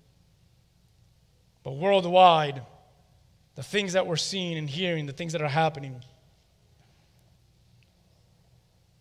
[1.64, 2.60] but worldwide,
[3.56, 6.02] the things that we're seeing and hearing, the things that are happening.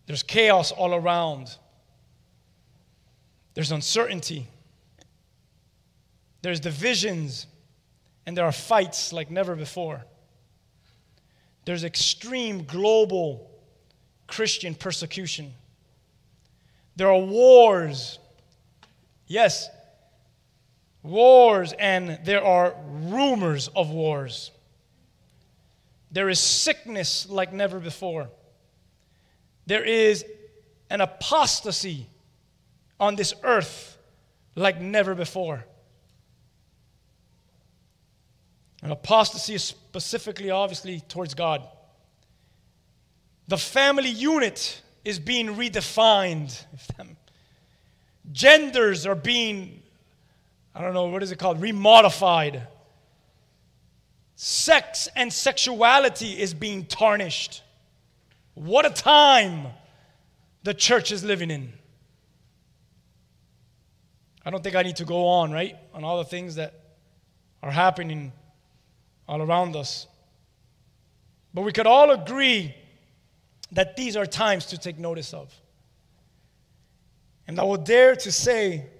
[0.06, 1.56] There's chaos all around.
[3.54, 4.48] There's uncertainty.
[6.42, 7.46] There's divisions.
[8.24, 10.04] And there are fights like never before.
[11.66, 13.50] There's extreme global
[14.26, 15.52] Christian persecution.
[16.96, 18.18] There are wars.
[19.26, 19.68] Yes,
[21.06, 24.50] wars, and there are rumors of wars.
[26.10, 28.28] There is sickness like never before.
[29.66, 30.24] There is
[30.90, 32.06] an apostasy
[32.98, 33.98] on this earth
[34.54, 35.64] like never before.
[38.82, 41.66] An apostasy is specifically, obviously, towards God.
[43.48, 46.64] The family unit is being redefined.
[48.32, 49.82] Genders are being,
[50.76, 51.58] I don't know, what is it called?
[51.62, 52.66] Remodified.
[54.34, 57.62] Sex and sexuality is being tarnished.
[58.52, 59.68] What a time
[60.64, 61.72] the church is living in.
[64.44, 65.76] I don't think I need to go on, right?
[65.94, 66.74] On all the things that
[67.62, 68.30] are happening
[69.26, 70.06] all around us.
[71.54, 72.74] But we could all agree
[73.72, 75.54] that these are times to take notice of.
[77.48, 78.90] And I will dare to say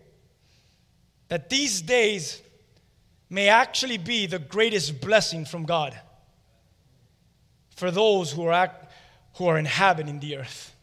[1.29, 2.41] that these days
[3.29, 5.99] may actually be the greatest blessing from God
[7.75, 8.93] for those who are, act,
[9.35, 10.75] who are inhabiting the earth.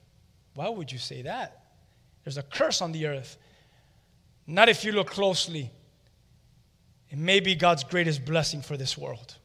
[0.53, 1.63] Why would you say that?
[2.23, 3.37] There's a curse on the earth.
[4.45, 5.71] Not if you look closely.
[7.09, 9.35] It may be God's greatest blessing for this world.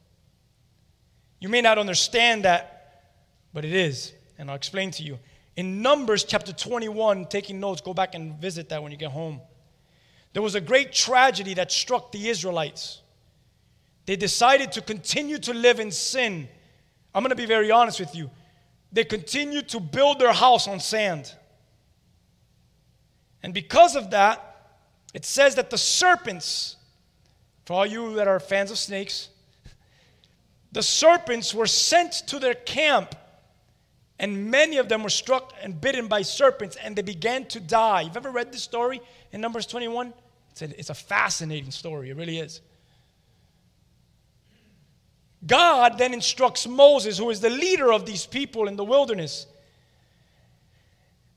[1.41, 3.05] You may not understand that,
[3.53, 4.13] but it is.
[4.39, 5.19] And I'll explain to you.
[5.57, 9.41] In Numbers chapter 21, taking notes, go back and visit that when you get home.
[10.33, 13.03] There was a great tragedy that struck the Israelites.
[14.07, 16.49] They decided to continue to live in sin.
[17.14, 18.31] I'm going to be very honest with you.
[18.93, 21.35] They continued to build their house on sand.
[23.43, 24.45] And because of that,
[25.14, 26.77] it says that the serpents,
[27.64, 29.29] for all you that are fans of snakes,
[30.73, 33.14] the serpents were sent to their camp,
[34.19, 38.03] and many of them were struck and bitten by serpents, and they began to die.
[38.03, 39.01] You've ever read this story
[39.33, 40.12] in Numbers 21?
[40.51, 42.61] It's a, it's a fascinating story, it really is.
[45.47, 49.47] God then instructs Moses, who is the leader of these people in the wilderness.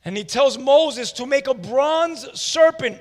[0.04, 2.99] And he tells Moses to make a bronze serpent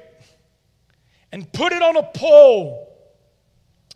[1.33, 2.87] and put it on a pole.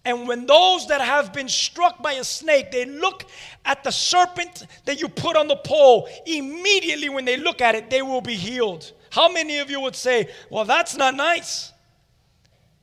[0.06, 3.24] And when those that have been struck by a snake, they look
[3.64, 7.90] at the serpent that you put on the pole, immediately when they look at it,
[7.90, 8.92] they will be healed.
[9.14, 11.72] How many of you would say, Well, that's not nice?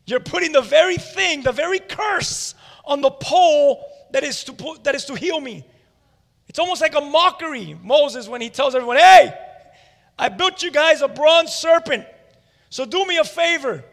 [0.05, 4.85] You're putting the very thing, the very curse on the pole that is to, put,
[4.85, 5.65] that is to heal me.
[6.47, 9.33] It's almost like a mockery, Moses, when he tells everyone, Hey,
[10.17, 12.05] I built you guys a bronze serpent.
[12.69, 13.83] So do me a favor.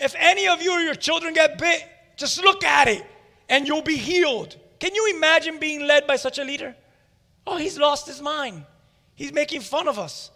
[0.00, 1.84] If any of you or your children get bit,
[2.16, 3.06] just look at it
[3.48, 4.56] and you'll be healed.
[4.80, 6.74] Can you imagine being led by such a leader?
[7.46, 8.64] Oh, he's lost his mind.
[9.14, 10.32] He's making fun of us.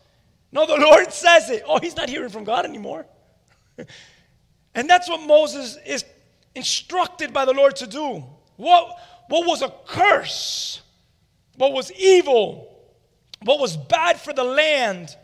[0.53, 1.63] No, the Lord says it.
[1.67, 3.07] Oh, he's not hearing from God anymore.
[4.75, 6.05] and that's what Moses is
[6.55, 8.25] instructed by the Lord to do.
[8.57, 10.83] What, what was a curse?
[11.57, 12.67] What was evil?
[13.43, 15.17] What was bad for the land?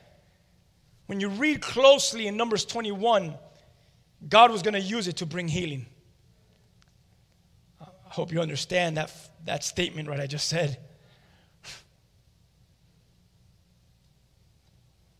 [1.06, 3.34] When you read closely in Numbers 21,
[4.28, 5.86] God was going to use it to bring healing.
[7.80, 9.12] I hope you understand that,
[9.44, 10.20] that statement, right?
[10.20, 10.78] I just said.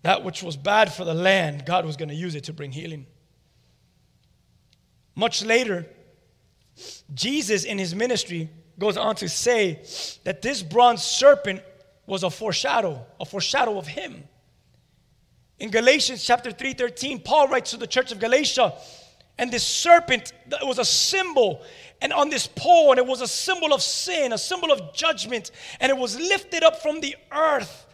[0.07, 2.71] That which was bad for the land, God was going to use it to bring
[2.71, 3.07] healing.
[5.17, 5.85] Much later,
[7.13, 9.83] Jesus in his ministry goes on to say
[10.23, 11.61] that this bronze serpent
[12.07, 14.29] was a foreshadow, a foreshadow of him.
[15.59, 18.75] In Galatians chapter 3:13, Paul writes to the church of Galatia,
[19.39, 21.65] and this serpent that was a symbol,
[22.01, 25.51] and on this pole, and it was a symbol of sin, a symbol of judgment,
[25.81, 27.86] and it was lifted up from the earth,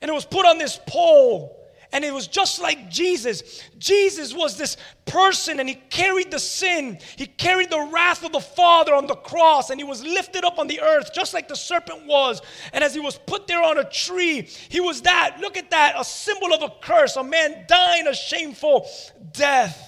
[0.00, 1.56] and it was put on this pole.
[1.92, 3.62] And it was just like Jesus.
[3.78, 6.98] Jesus was this person and he carried the sin.
[7.16, 10.58] He carried the wrath of the Father on the cross and he was lifted up
[10.58, 12.42] on the earth just like the serpent was.
[12.72, 15.38] And as he was put there on a tree, he was that.
[15.40, 18.88] Look at that a symbol of a curse, a man dying a shameful
[19.32, 19.80] death.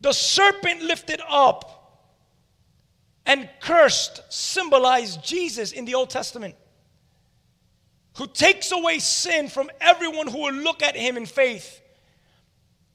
[0.00, 2.08] The serpent lifted up
[3.26, 6.54] and cursed symbolized Jesus in the Old Testament
[8.16, 11.80] who takes away sin from everyone who will look at him in faith.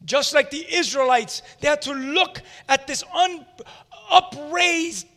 [0.06, 3.46] Just like the Israelites, they had to look at this un-
[4.12, 5.08] upraised,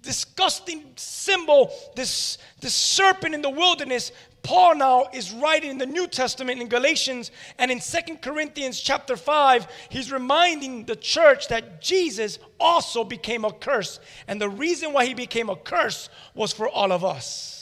[0.00, 4.12] disgusting symbol, this, this serpent in the wilderness.
[4.42, 9.16] Paul now is writing in the New Testament in Galatians and in Second Corinthians chapter
[9.16, 14.00] 5, he's reminding the church that Jesus also became a curse.
[14.26, 17.61] And the reason why he became a curse was for all of us.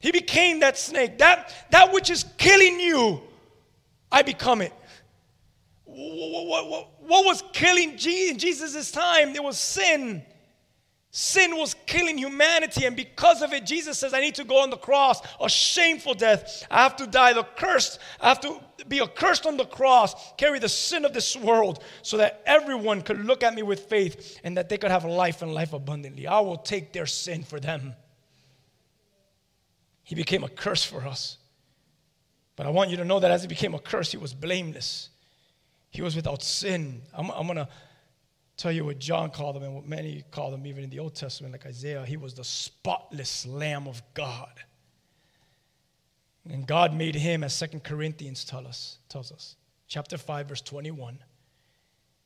[0.00, 1.18] He became that snake.
[1.18, 3.20] That, that which is killing you,
[4.10, 4.72] I become it.
[5.84, 9.34] What, what, what, what was killing in Jesus' time?
[9.36, 10.22] It was sin.
[11.12, 14.70] Sin was killing humanity, and because of it, Jesus says, I need to go on
[14.70, 16.64] the cross, a shameful death.
[16.70, 17.98] I have to die the cursed.
[18.20, 22.16] I have to be accursed on the cross, carry the sin of this world, so
[22.18, 25.52] that everyone could look at me with faith and that they could have life and
[25.52, 26.28] life abundantly.
[26.28, 27.94] I will take their sin for them.
[30.10, 31.36] He became a curse for us.
[32.56, 35.08] But I want you to know that as he became a curse, he was blameless.
[35.88, 37.02] He was without sin.
[37.14, 37.68] I'm, I'm going to
[38.56, 41.14] tell you what John called him and what many called him, even in the Old
[41.14, 42.04] Testament, like Isaiah.
[42.04, 44.50] He was the spotless Lamb of God.
[46.50, 49.54] And God made him, as Second Corinthians tell us, tells us,
[49.86, 51.20] chapter 5, verse 21.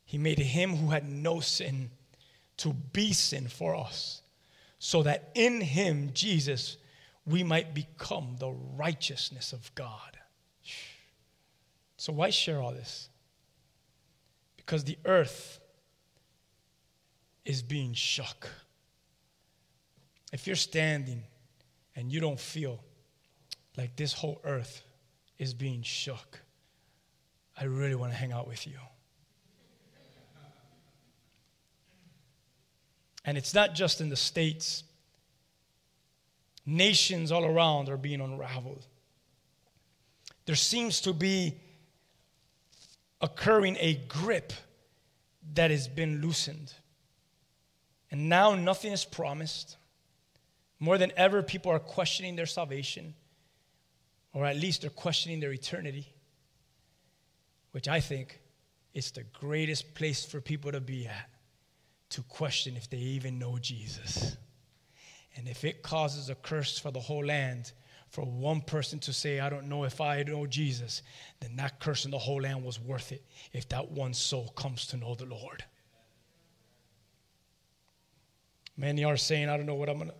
[0.06, 1.90] He made him who had no sin
[2.56, 4.22] to be sin for us,
[4.78, 6.78] so that in him, Jesus,
[7.26, 10.18] we might become the righteousness of God.
[11.96, 13.08] So, why share all this?
[14.56, 15.60] Because the earth
[17.44, 18.48] is being shook.
[20.32, 21.22] If you're standing
[21.94, 22.82] and you don't feel
[23.76, 24.82] like this whole earth
[25.38, 26.40] is being shook,
[27.58, 28.78] I really want to hang out with you.
[33.24, 34.84] And it's not just in the States,
[36.66, 38.86] nations all around are being unraveled.
[40.46, 41.54] There seems to be
[43.20, 44.52] occurring a grip
[45.54, 46.72] that has been loosened.
[48.10, 49.76] And now nothing is promised.
[50.78, 53.14] More than ever, people are questioning their salvation,
[54.32, 56.12] or at least they're questioning their eternity,
[57.72, 58.40] which I think
[58.92, 61.30] is the greatest place for people to be at
[62.10, 64.36] to question if they even know Jesus.
[65.36, 67.72] And if it causes a curse for the whole land,
[68.14, 71.02] for one person to say, I don't know if I know Jesus,
[71.40, 74.86] then that curse in the whole land was worth it if that one soul comes
[74.88, 75.64] to know the Lord.
[78.76, 80.14] Many are saying, I don't know what I'm gonna,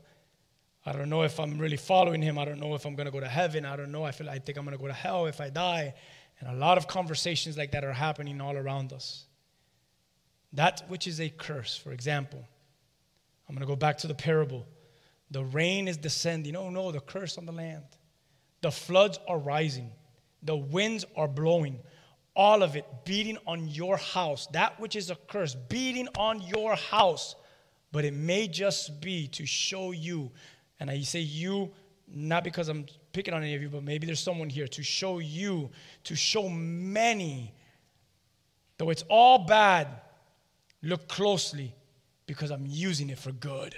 [0.85, 2.37] I don't know if I'm really following him.
[2.37, 3.65] I don't know if I'm gonna go to heaven.
[3.65, 4.05] I don't know.
[4.05, 5.95] I feel I think I'm gonna go to hell if I die.
[6.41, 9.27] And a lot of conversations like that are happening all around us.
[10.53, 12.45] That which is a curse, for example,
[13.49, 14.67] I'm gonna go back to the parable
[15.31, 16.57] the rain is descending.
[16.57, 17.85] Oh no, the curse on the land.
[18.61, 19.91] The floods are rising.
[20.43, 21.81] The winds are blowing.
[22.37, 24.47] All of it beating on your house.
[24.49, 27.37] That which is a curse, beating on your house.
[27.93, 30.33] But it may just be to show you,
[30.81, 31.72] and I say you,
[32.09, 35.20] not because I'm picking on any of you, but maybe there's someone here to show
[35.20, 35.70] you,
[36.05, 37.55] to show many,
[38.79, 39.89] though it's all bad,
[40.83, 41.75] look closely
[42.27, 43.77] because I'm using it for good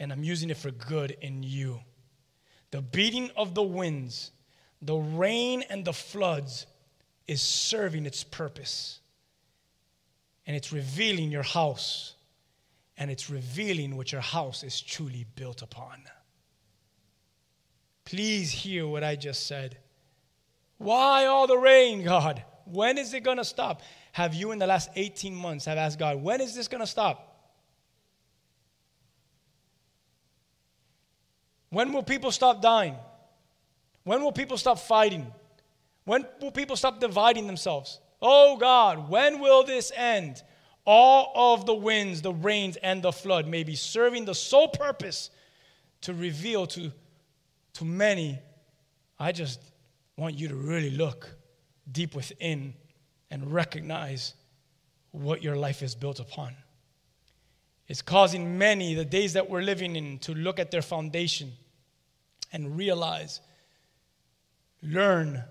[0.00, 1.78] and I'm using it for good in you.
[2.70, 4.32] The beating of the winds,
[4.80, 6.66] the rain and the floods
[7.28, 9.00] is serving its purpose.
[10.46, 12.14] And it's revealing your house.
[12.96, 16.02] And it's revealing what your house is truly built upon.
[18.06, 19.76] Please hear what I just said.
[20.78, 22.42] Why all the rain, God?
[22.64, 23.82] When is it going to stop?
[24.12, 26.86] Have you in the last 18 months have asked God, when is this going to
[26.86, 27.29] stop?
[31.70, 32.96] When will people stop dying?
[34.04, 35.26] When will people stop fighting?
[36.04, 38.00] When will people stop dividing themselves?
[38.20, 40.42] Oh God, when will this end?
[40.84, 45.30] All of the winds, the rains, and the flood may be serving the sole purpose
[46.02, 46.90] to reveal to,
[47.74, 48.38] to many.
[49.18, 49.60] I just
[50.16, 51.28] want you to really look
[51.90, 52.74] deep within
[53.30, 54.34] and recognize
[55.12, 56.54] what your life is built upon.
[57.90, 61.50] It's causing many, the days that we're living in, to look at their foundation
[62.52, 63.40] and realize,
[64.80, 65.42] learn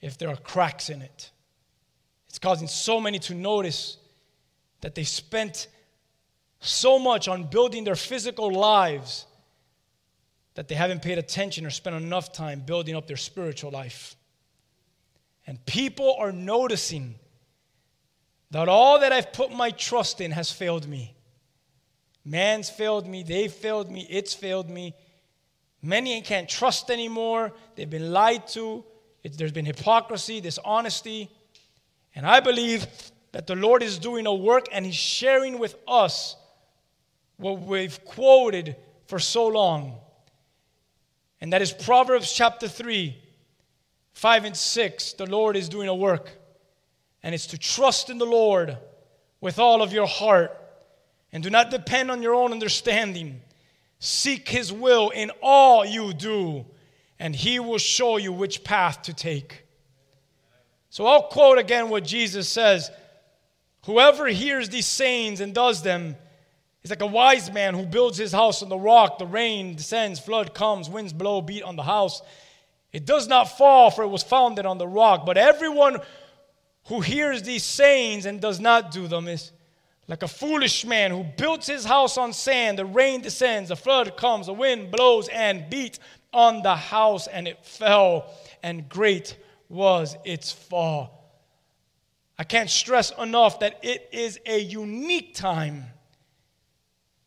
[0.00, 1.32] if there are cracks in it.
[2.28, 3.96] It's causing so many to notice
[4.80, 5.66] that they spent
[6.60, 9.26] so much on building their physical lives
[10.54, 14.14] that they haven't paid attention or spent enough time building up their spiritual life.
[15.48, 17.16] And people are noticing
[18.52, 21.15] that all that I've put my trust in has failed me.
[22.26, 24.96] Man's failed me, they've failed me, it's failed me.
[25.80, 27.52] Many can't trust anymore.
[27.76, 28.84] They've been lied to.
[29.22, 31.30] It's, there's been hypocrisy, dishonesty.
[32.16, 32.84] And I believe
[33.30, 36.34] that the Lord is doing a work and He's sharing with us
[37.36, 38.74] what we've quoted
[39.06, 39.94] for so long.
[41.40, 43.16] And that is Proverbs chapter 3,
[44.14, 45.12] 5 and 6.
[45.12, 46.32] The Lord is doing a work.
[47.22, 48.76] And it's to trust in the Lord
[49.40, 50.65] with all of your heart
[51.36, 53.42] and do not depend on your own understanding.
[53.98, 56.64] Seek his will in all you do,
[57.18, 59.66] and he will show you which path to take.
[60.88, 62.90] So I'll quote again what Jesus says
[63.84, 66.16] Whoever hears these sayings and does them
[66.82, 69.18] is like a wise man who builds his house on the rock.
[69.18, 72.22] The rain descends, flood comes, winds blow, beat on the house.
[72.94, 75.26] It does not fall, for it was founded on the rock.
[75.26, 75.98] But everyone
[76.86, 79.52] who hears these sayings and does not do them is
[80.08, 84.16] like a foolish man who builds his house on sand, the rain descends, the flood
[84.16, 85.98] comes, the wind blows and beats
[86.32, 88.32] on the house, and it fell,
[88.62, 89.36] and great
[89.68, 91.16] was its fall.
[92.38, 95.86] I can't stress enough that it is a unique time,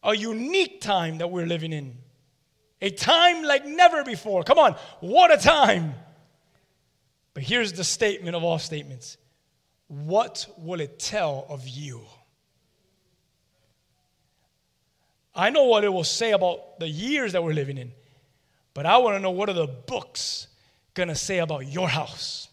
[0.04, 1.98] a unique time that we're living in.
[2.82, 4.44] A time like never before.
[4.44, 5.96] Come on, what a time!
[7.34, 9.18] But here's the statement of all statements
[9.88, 12.02] What will it tell of you?
[15.40, 17.94] I know what it will say about the years that we're living in,
[18.74, 20.48] but I want to know what are the books
[20.94, 22.50] going to say about your house?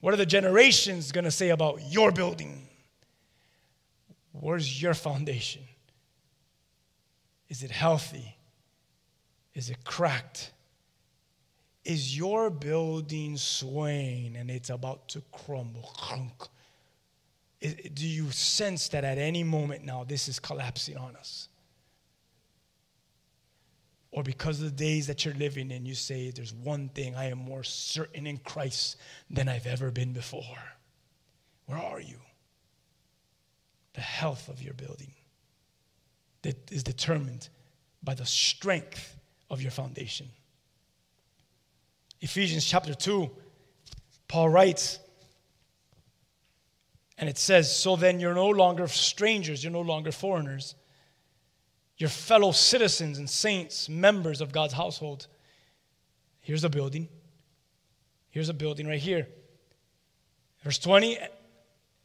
[0.00, 2.68] What are the generations going to say about your building?
[4.32, 5.62] Where's your foundation?
[7.48, 8.36] Is it healthy?
[9.54, 10.52] Is it cracked?
[11.86, 15.96] Is your building swaying and it's about to crumble?
[17.62, 21.48] Do you sense that at any moment now this is collapsing on us?
[24.10, 27.30] Or because of the days that you're living in, you say, There's one thing I
[27.30, 28.96] am more certain in Christ
[29.30, 30.58] than I've ever been before.
[31.66, 32.16] Where are you?
[33.94, 35.12] The health of your building
[36.42, 37.48] that is determined
[38.02, 39.16] by the strength
[39.48, 40.28] of your foundation.
[42.20, 43.30] Ephesians chapter 2,
[44.28, 44.98] Paul writes,
[47.22, 50.74] and it says, So then you're no longer strangers, you're no longer foreigners.
[51.96, 55.28] You're fellow citizens and saints, members of God's household.
[56.40, 57.08] Here's a building.
[58.30, 59.28] Here's a building right here.
[60.64, 61.16] Verse 20,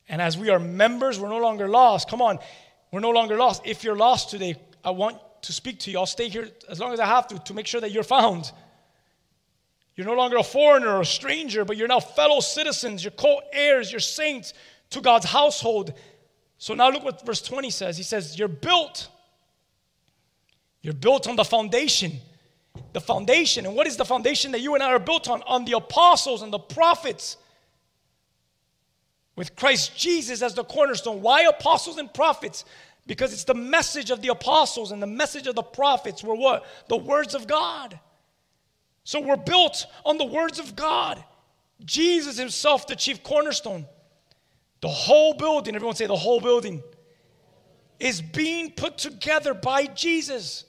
[0.08, 2.12] and as we are members, we're no longer lost.
[2.12, 2.38] Come on,
[2.92, 3.64] we're no longer lost.
[3.66, 4.56] If you're lost today,
[4.86, 5.98] I want to speak to you.
[5.98, 8.52] I'll stay here as long as I have to to make sure that you're found.
[9.96, 13.42] You're no longer a foreigner or a stranger, but you're now fellow citizens, you're co
[13.52, 14.54] heirs, you're saints
[14.90, 15.94] to God's household.
[16.58, 17.98] So now look what verse 20 says.
[17.98, 19.10] He says, You're built.
[20.82, 22.14] You're built on the foundation.
[22.94, 23.66] The foundation.
[23.66, 25.42] And what is the foundation that you and I are built on?
[25.44, 27.38] On the apostles and the prophets.
[29.36, 31.22] With Christ Jesus as the cornerstone.
[31.22, 32.66] Why apostles and prophets?
[33.06, 36.66] Because it's the message of the apostles and the message of the prophets were what?
[36.90, 38.00] The words of God.
[39.04, 41.24] So we're built on the words of God.
[41.86, 43.86] Jesus himself, the chief cornerstone.
[44.82, 46.84] The whole building, everyone say the whole building,
[48.00, 50.66] is being put together by Jesus.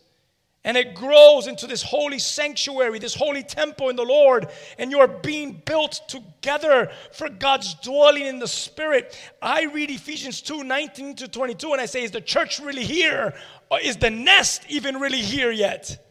[0.65, 4.49] And it grows into this holy sanctuary, this holy temple in the Lord.
[4.77, 9.19] And you are being built together for God's dwelling in the Spirit.
[9.41, 13.35] I read Ephesians 2 19 to 22, and I say, Is the church really here?
[13.71, 16.05] Or is the nest even really here yet?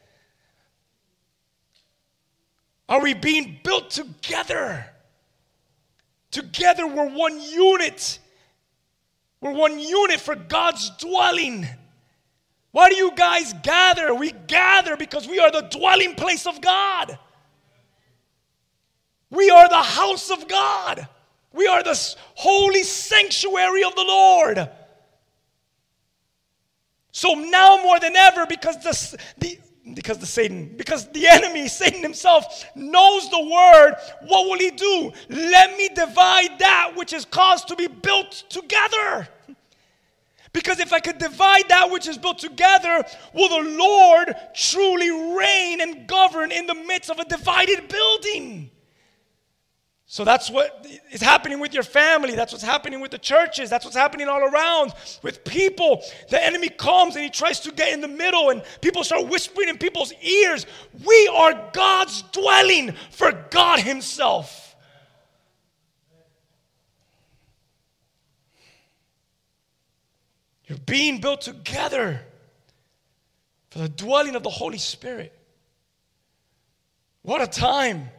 [2.87, 4.85] Are we being built together?
[6.37, 8.19] Together, we're one unit.
[9.41, 11.65] We're one unit for God's dwelling.
[12.71, 14.13] Why do you guys gather?
[14.13, 17.17] We gather because we are the dwelling place of God.
[19.31, 21.07] We are the house of God.
[21.53, 21.99] We are the
[22.35, 24.69] holy sanctuary of the Lord.
[27.11, 29.59] So now more than ever, because the, the,
[29.93, 33.95] because the Satan, because the enemy, Satan himself, knows the word,
[34.27, 35.11] what will he do?
[35.29, 39.27] Let me divide that which is caused to be built together.
[40.53, 45.81] Because if I could divide that which is built together, will the Lord truly reign
[45.81, 48.71] and govern in the midst of a divided building?
[50.09, 52.33] So that's what is happening with your family.
[52.33, 53.69] That's what's happening with the churches.
[53.69, 56.01] That's what's happening all around with people.
[56.29, 59.67] The enemy comes and he tries to get in the middle, and people start whispering
[59.67, 60.65] in people's ears.
[61.05, 64.75] We are God's dwelling for God Himself.
[70.67, 72.21] You're being built together
[73.71, 75.37] for the dwelling of the Holy Spirit.
[77.23, 78.09] What a time!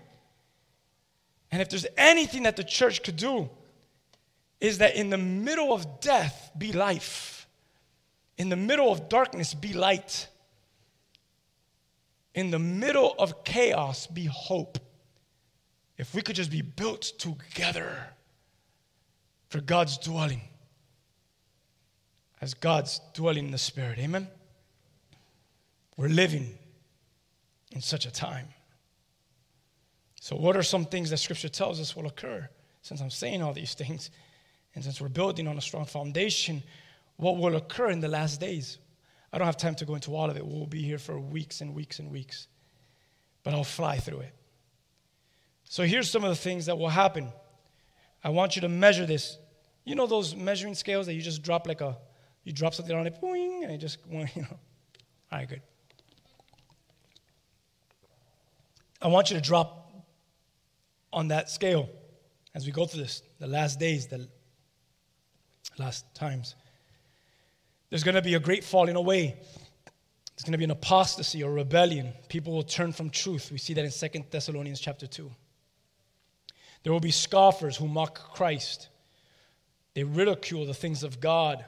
[1.50, 3.48] And if there's anything that the church could do,
[4.60, 7.46] is that in the middle of death be life,
[8.36, 10.28] in the middle of darkness be light,
[12.34, 14.78] in the middle of chaos be hope.
[15.96, 18.06] If we could just be built together
[19.48, 20.42] for God's dwelling,
[22.40, 23.98] as God's dwelling in the Spirit.
[23.98, 24.28] Amen?
[25.96, 26.56] We're living
[27.72, 28.48] in such a time.
[30.20, 32.48] So, what are some things that Scripture tells us will occur?
[32.82, 34.10] Since I'm saying all these things,
[34.74, 36.62] and since we're building on a strong foundation,
[37.16, 38.78] what will occur in the last days?
[39.32, 40.46] I don't have time to go into all of it.
[40.46, 42.48] We'll be here for weeks and weeks and weeks,
[43.42, 44.34] but I'll fly through it.
[45.64, 47.28] So, here's some of the things that will happen.
[48.24, 49.38] I want you to measure this.
[49.84, 51.96] You know those measuring scales that you just drop like a,
[52.42, 54.58] you drop something on it, boing, and it just, you know.
[55.30, 55.62] All right, good.
[59.00, 59.87] I want you to drop
[61.18, 61.88] on that scale
[62.54, 64.28] as we go through this, the last days, the
[65.76, 66.54] last times.
[67.90, 69.34] There's going to be a great falling away.
[69.34, 72.12] There's going to be an apostasy or rebellion.
[72.28, 73.50] People will turn from truth.
[73.50, 75.28] We see that in Second Thessalonians chapter 2.
[76.84, 78.88] There will be scoffers who mock Christ.
[79.94, 81.64] They ridicule the things of God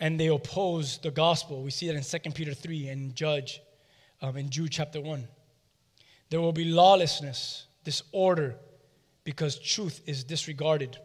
[0.00, 1.62] and they oppose the gospel.
[1.62, 3.60] We see that in 2 Peter 3 and Judge
[4.20, 5.28] um, in Jude chapter 1.
[6.30, 8.56] There will be lawlessness disorder
[9.24, 10.98] because truth is disregarded.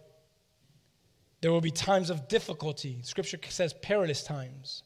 [1.42, 3.00] There will be times of difficulty.
[3.04, 4.84] Scripture says perilous times.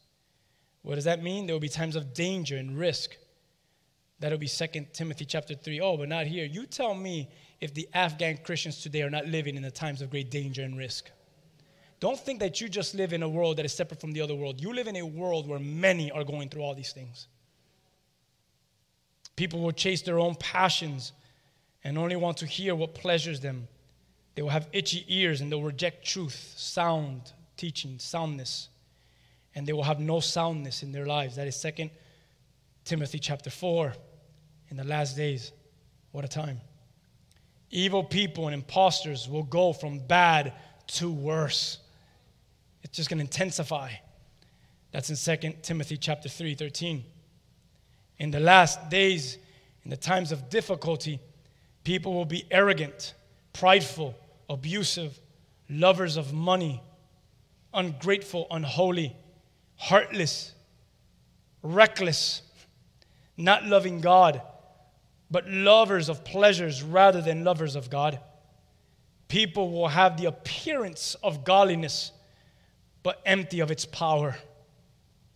[0.82, 1.46] What does that mean?
[1.46, 3.16] There will be times of danger and risk.
[4.20, 5.80] That'll be 2 Timothy chapter 3.
[5.82, 6.46] Oh, but not here.
[6.46, 7.30] You tell me
[7.62, 10.78] if the Afghan Christians today are not living in the times of great danger and
[10.78, 11.12] risk.
[12.00, 14.34] don't think that you just live in a world that is separate from the other
[14.34, 14.60] world.
[14.60, 17.28] You live in a world where many are going through all these things.
[19.36, 21.12] People will chase their own passions
[21.88, 23.66] and only want to hear what pleasures them.
[24.36, 28.68] They will have itchy ears and they'll reject truth, sound teaching, soundness.
[29.56, 31.38] And they will have no soundness in their lives.
[31.38, 31.92] That is Second
[32.84, 33.94] Timothy chapter 4.
[34.70, 35.54] In the last days,
[36.12, 36.60] what a time.
[37.72, 40.52] Evil people and imposters will go from bad
[40.88, 41.78] to worse.
[42.84, 43.92] It's just going to intensify.
[44.92, 47.06] That's in 2 Timothy chapter 3, 13.
[48.18, 49.38] In the last days,
[49.86, 51.22] in the times of difficulty,
[51.88, 53.14] people will be arrogant,
[53.54, 54.14] prideful,
[54.50, 55.18] abusive,
[55.70, 56.84] lovers of money,
[57.74, 59.16] ungrateful, unholy,
[59.78, 60.54] heartless,
[61.64, 62.42] reckless,
[63.38, 64.42] not loving God,
[65.32, 68.20] but lovers of pleasures rather than lovers of God.
[69.30, 72.12] People will have the appearance of godliness,
[73.02, 74.36] but empty of its power.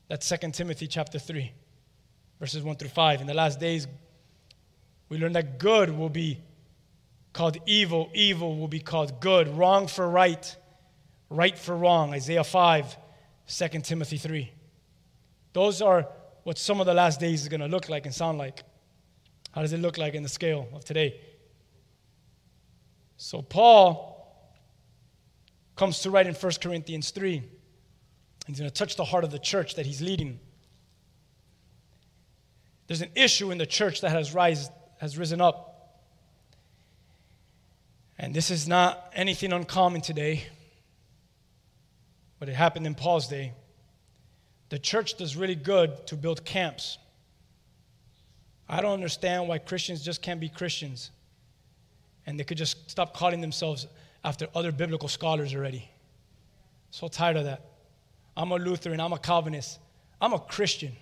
[0.09, 1.49] That's 2 Timothy chapter 3
[2.41, 3.21] verses 1 through 5.
[3.21, 3.87] In the last days,
[5.11, 6.39] we learn that good will be
[7.33, 10.55] called evil, evil will be called good, wrong for right,
[11.29, 12.13] right for wrong.
[12.13, 12.97] Isaiah 5,
[13.45, 14.49] 2 Timothy 3.
[15.51, 16.07] Those are
[16.43, 18.63] what some of the last days is going to look like and sound like.
[19.51, 21.19] How does it look like in the scale of today?
[23.17, 24.47] So, Paul
[25.75, 27.43] comes to write in 1 Corinthians 3.
[28.47, 30.39] He's going to touch the heart of the church that he's leading.
[32.87, 34.69] There's an issue in the church that has, rise,
[35.01, 35.97] has risen up.
[38.19, 40.43] And this is not anything uncommon today,
[42.39, 43.53] but it happened in Paul's day.
[44.69, 46.99] The church does really good to build camps.
[48.69, 51.09] I don't understand why Christians just can't be Christians
[52.27, 53.87] and they could just stop calling themselves
[54.23, 55.89] after other biblical scholars already.
[56.91, 57.65] So tired of that.
[58.37, 59.79] I'm a Lutheran, I'm a Calvinist,
[60.21, 60.95] I'm a Christian.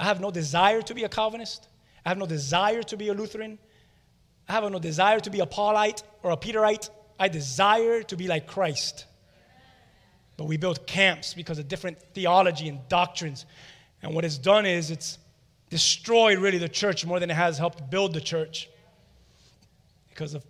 [0.00, 1.68] I have no desire to be a Calvinist.
[2.04, 3.58] I have no desire to be a Lutheran.
[4.48, 6.90] I have no desire to be a Paulite or a Peterite.
[7.18, 9.06] I desire to be like Christ.
[10.36, 13.46] But we build camps because of different theology and doctrines.
[14.02, 15.18] And what it's done is it's
[15.70, 18.68] destroyed really the church more than it has helped build the church.
[20.10, 20.44] Because of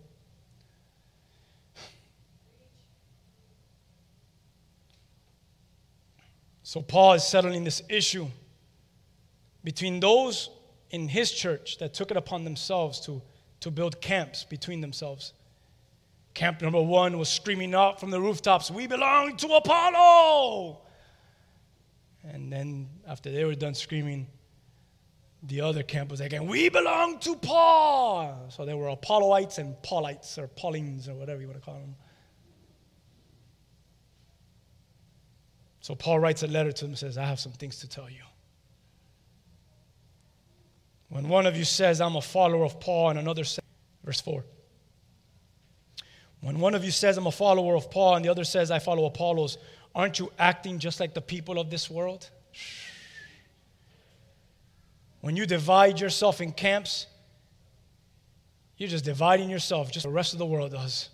[6.74, 8.26] So Paul is settling this issue
[9.62, 10.50] between those
[10.94, 13.20] in his church that took it upon themselves to,
[13.58, 15.32] to build camps between themselves.
[16.34, 20.78] Camp number one was screaming out from the rooftops, We belong to Apollo!
[22.22, 24.28] And then after they were done screaming,
[25.42, 28.46] the other camp was again, We belong to Paul!
[28.50, 31.96] So there were Apolloites and Paulites, or Paulines, or whatever you want to call them.
[35.80, 38.08] So Paul writes a letter to them and says, I have some things to tell
[38.08, 38.22] you.
[41.08, 43.64] When one of you says, I'm a follower of Paul, and another says,
[44.04, 44.44] verse 4.
[46.40, 48.78] When one of you says, I'm a follower of Paul, and the other says, I
[48.78, 49.56] follow Apollos,
[49.94, 52.28] aren't you acting just like the people of this world?
[55.20, 57.06] When you divide yourself in camps,
[58.76, 61.08] you're just dividing yourself, just the rest of the world does.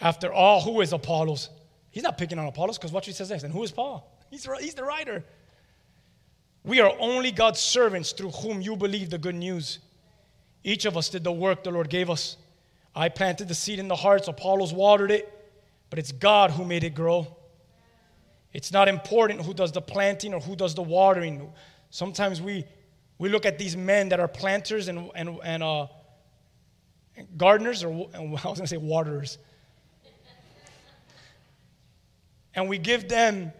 [0.00, 1.48] After all, who is Apollos?
[1.90, 3.44] He's not picking on Apollos because watch what he says next.
[3.44, 4.14] And who is Paul?
[4.30, 5.24] He's, he's the writer.
[6.64, 9.78] We are only God's servants through whom you believe the good news.
[10.62, 12.36] Each of us did the work the Lord gave us.
[12.94, 15.32] I planted the seed in the hearts, Apollos watered it,
[15.88, 17.36] but it's God who made it grow.
[18.52, 21.52] It's not important who does the planting or who does the watering.
[21.90, 22.64] Sometimes we,
[23.18, 25.86] we look at these men that are planters and, and, and uh,
[27.36, 29.38] gardeners, or I was going to say waterers.
[32.54, 33.52] And we give them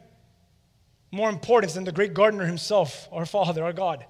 [1.10, 4.04] more importance than the great gardener himself, our Father, our God.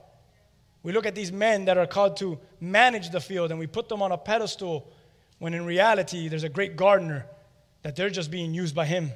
[0.82, 3.88] We look at these men that are called to manage the field and we put
[3.88, 4.90] them on a pedestal
[5.38, 7.26] when in reality there's a great gardener
[7.82, 9.10] that they're just being used by him.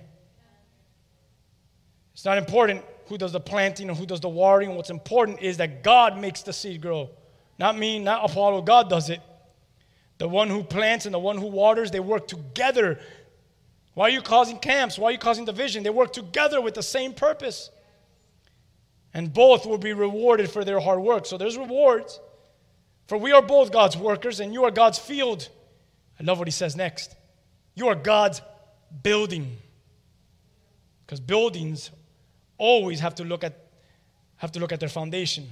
[2.13, 4.77] It's not important who does the planting or who does the watering.
[4.77, 7.11] What's important is that God makes the seed grow.
[7.59, 9.21] Not me, not Apollo, God does it.
[10.19, 13.01] The one who plants and the one who waters, they work together.
[13.95, 14.99] Why are you causing camps?
[14.99, 15.83] Why are you causing division?
[15.83, 17.71] They work together with the same purpose
[19.15, 21.25] and both will be rewarded for their hard work.
[21.25, 22.21] So there's rewards.
[23.07, 25.49] For we are both God's workers, and you are God's field.
[26.19, 27.15] I love what he says next.
[27.75, 28.43] You are God's
[29.03, 29.57] building.
[31.07, 31.91] Because buildings
[32.59, 33.61] always have to look at
[34.37, 35.49] have to look at their foundation.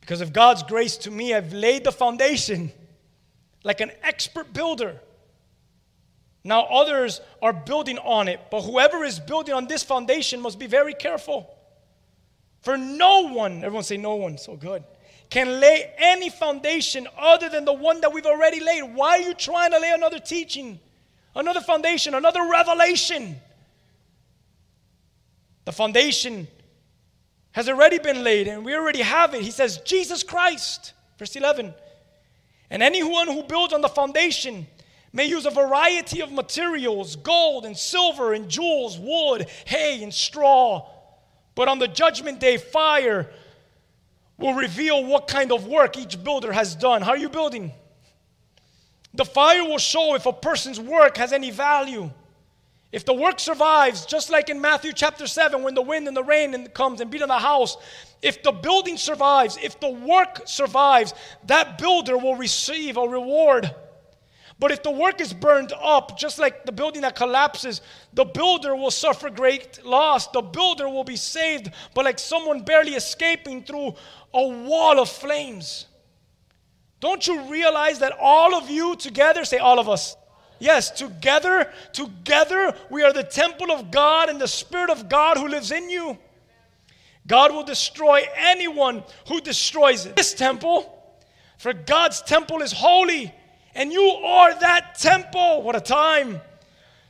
[0.00, 2.72] Because of God's grace to me, I've laid the foundation
[3.62, 5.00] like an expert builder.
[6.44, 10.66] Now others are building on it, but whoever is building on this foundation must be
[10.66, 11.54] very careful.
[12.62, 14.84] For no one, everyone say no one, so good,
[15.30, 18.82] can lay any foundation other than the one that we've already laid.
[18.94, 20.78] Why are you trying to lay another teaching,
[21.34, 23.36] another foundation, another revelation?
[25.64, 26.46] The foundation
[27.52, 29.42] has already been laid and we already have it.
[29.42, 31.74] He says, Jesus Christ, verse 11.
[32.70, 34.66] And anyone who builds on the foundation
[35.12, 40.88] may use a variety of materials gold and silver and jewels, wood, hay, and straw.
[41.54, 43.30] But on the judgment day, fire
[44.38, 47.02] will reveal what kind of work each builder has done.
[47.02, 47.72] How are you building?
[49.14, 52.10] The fire will show if a person's work has any value.
[52.90, 56.22] If the work survives, just like in Matthew chapter 7, when the wind and the
[56.22, 57.76] rain comes and beat on the house,
[58.20, 61.14] if the building survives, if the work survives,
[61.46, 63.74] that builder will receive a reward.
[64.58, 67.80] But if the work is burned up, just like the building that collapses,
[68.12, 70.28] the builder will suffer great loss.
[70.28, 73.94] The builder will be saved, but like someone barely escaping through
[74.34, 75.86] a wall of flames.
[77.00, 80.16] Don't you realize that all of you together, say all of us,
[80.60, 85.48] yes, together, together, we are the temple of God and the Spirit of God who
[85.48, 86.16] lives in you.
[87.26, 90.14] God will destroy anyone who destroys it.
[90.14, 90.98] This temple,
[91.58, 93.34] for God's temple is holy,
[93.74, 95.62] and you are that temple.
[95.62, 96.40] What a time!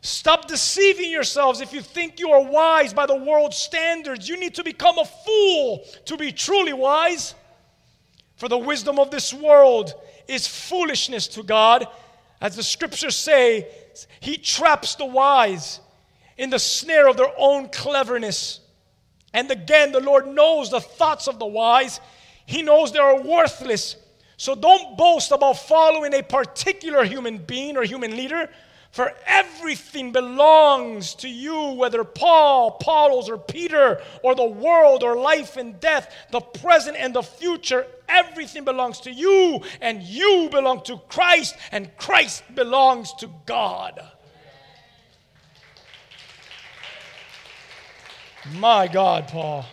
[0.04, 4.28] Stop deceiving yourselves if you think you are wise by the world's standards.
[4.28, 7.36] You need to become a fool to be truly wise.
[8.36, 9.94] For the wisdom of this world
[10.26, 11.86] is foolishness to God.
[12.40, 13.68] As the scriptures say,
[14.18, 15.78] He traps the wise
[16.36, 18.58] in the snare of their own cleverness.
[19.32, 22.00] And again, the Lord knows the thoughts of the wise,
[22.44, 23.94] He knows they are worthless.
[24.42, 28.48] So don't boast about following a particular human being or human leader
[28.90, 35.56] for everything belongs to you, whether Paul, Apollos, or Peter, or the world, or life
[35.56, 37.86] and death, the present and the future.
[38.08, 44.04] Everything belongs to you, and you belong to Christ, and Christ belongs to God.
[48.56, 49.66] My God, Paul.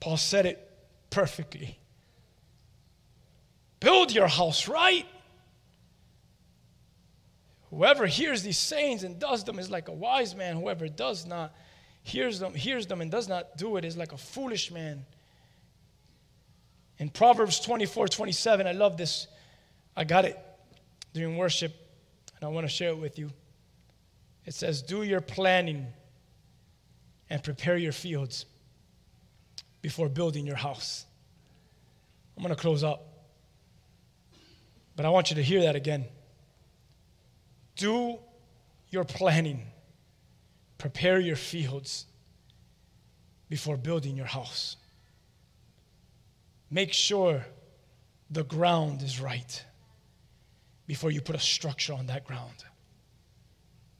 [0.00, 0.68] Paul said it
[1.08, 1.78] perfectly.
[3.82, 5.06] Build your house right.
[7.70, 10.56] Whoever hears these sayings and does them is like a wise man.
[10.56, 11.52] Whoever does not
[12.02, 15.04] hears them, hears them and does not do it is like a foolish man.
[16.98, 19.26] In Proverbs 24, 27, I love this.
[19.96, 20.38] I got it
[21.12, 21.74] during worship,
[22.36, 23.30] and I want to share it with you.
[24.44, 25.86] It says, Do your planning
[27.28, 28.46] and prepare your fields
[29.80, 31.04] before building your house.
[32.36, 33.11] I'm going to close up.
[34.96, 36.06] But I want you to hear that again.
[37.76, 38.18] Do
[38.90, 39.66] your planning,
[40.78, 42.06] prepare your fields
[43.48, 44.76] before building your house.
[46.70, 47.44] Make sure
[48.30, 49.64] the ground is right
[50.86, 52.64] before you put a structure on that ground.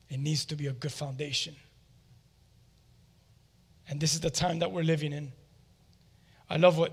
[0.08, 1.56] It needs to be a good foundation.
[3.88, 5.32] And this is the time that we're living in.
[6.48, 6.92] I love what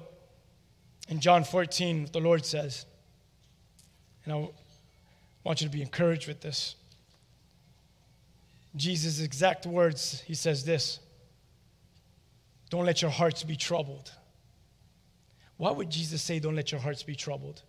[1.08, 2.86] in John 14 the Lord says.
[4.26, 4.50] And I
[5.44, 6.76] want you to be encouraged with this.
[8.76, 11.00] Jesus' exact words, he says this
[12.70, 14.12] Don't let your hearts be troubled.
[15.58, 17.64] Why would Jesus say, Don't let your hearts be troubled?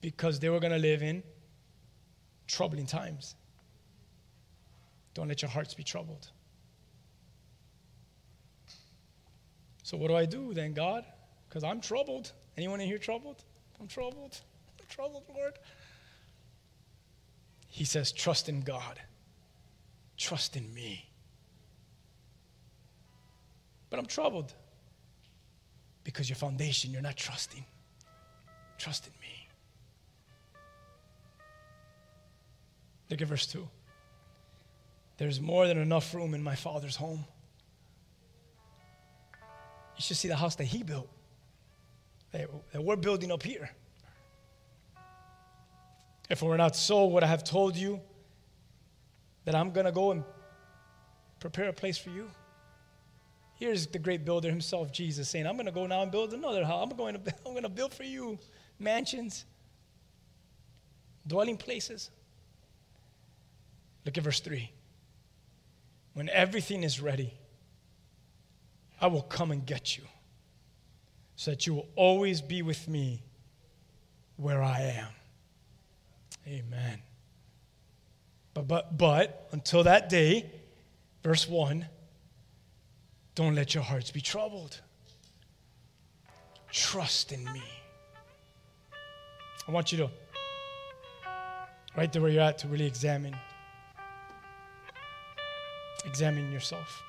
[0.00, 1.22] Because they were going to live in
[2.46, 3.34] troubling times.
[5.14, 6.30] Don't let your hearts be troubled.
[9.82, 11.04] So, what do I do then, God?
[11.48, 12.32] Because I'm troubled.
[12.56, 13.44] Anyone in here troubled?
[13.80, 14.40] I'm troubled.
[14.88, 15.54] Troubled, Lord.
[17.68, 19.00] He says, Trust in God.
[20.16, 21.08] Trust in me.
[23.90, 24.52] But I'm troubled
[26.04, 27.64] because your foundation, you're not trusting.
[28.78, 29.48] Trust in me.
[33.10, 33.68] Look at verse 2.
[35.18, 37.24] There's more than enough room in my father's home.
[39.96, 41.08] You should see the house that he built,
[42.32, 43.70] that we're building up here.
[46.28, 48.00] If it were not so, would I have told you
[49.44, 50.24] that I'm going to go and
[51.40, 52.28] prepare a place for you?
[53.54, 56.64] Here's the great builder himself, Jesus, saying, I'm going to go now and build another
[56.64, 56.88] house.
[56.90, 58.38] I'm going to, I'm going to build for you
[58.78, 59.44] mansions,
[61.26, 62.10] dwelling places.
[64.04, 64.70] Look at verse 3.
[66.14, 67.34] When everything is ready,
[69.00, 70.04] I will come and get you
[71.34, 73.22] so that you will always be with me
[74.36, 75.08] where I am.
[76.46, 77.02] Amen.
[78.54, 80.50] But, but, but until that day,
[81.22, 81.86] verse 1,
[83.34, 84.80] don't let your hearts be troubled.
[86.72, 87.62] Trust in me.
[89.68, 90.10] I want you to,
[91.96, 93.36] right there where you're at, to really examine.
[96.04, 97.02] Examine yourself.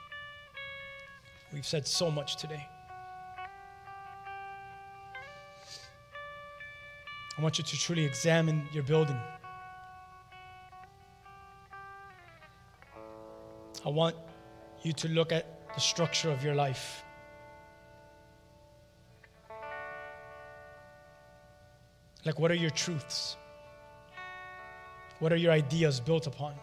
[1.54, 2.68] We've said so much today.
[7.38, 9.20] I want you to truly examine your building.
[13.86, 14.16] I want
[14.82, 17.04] you to look at the structure of your life.
[22.26, 23.38] Like, what are your truths?
[25.20, 26.56] What are your ideas built upon?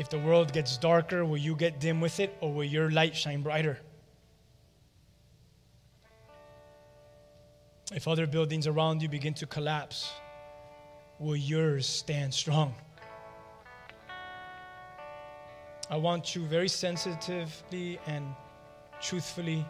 [0.00, 3.14] If the world gets darker, will you get dim with it or will your light
[3.14, 3.78] shine brighter?
[7.92, 10.10] If other buildings around you begin to collapse,
[11.18, 12.74] will yours stand strong?
[15.90, 18.24] I want you very sensitively and
[19.02, 19.66] truthfully,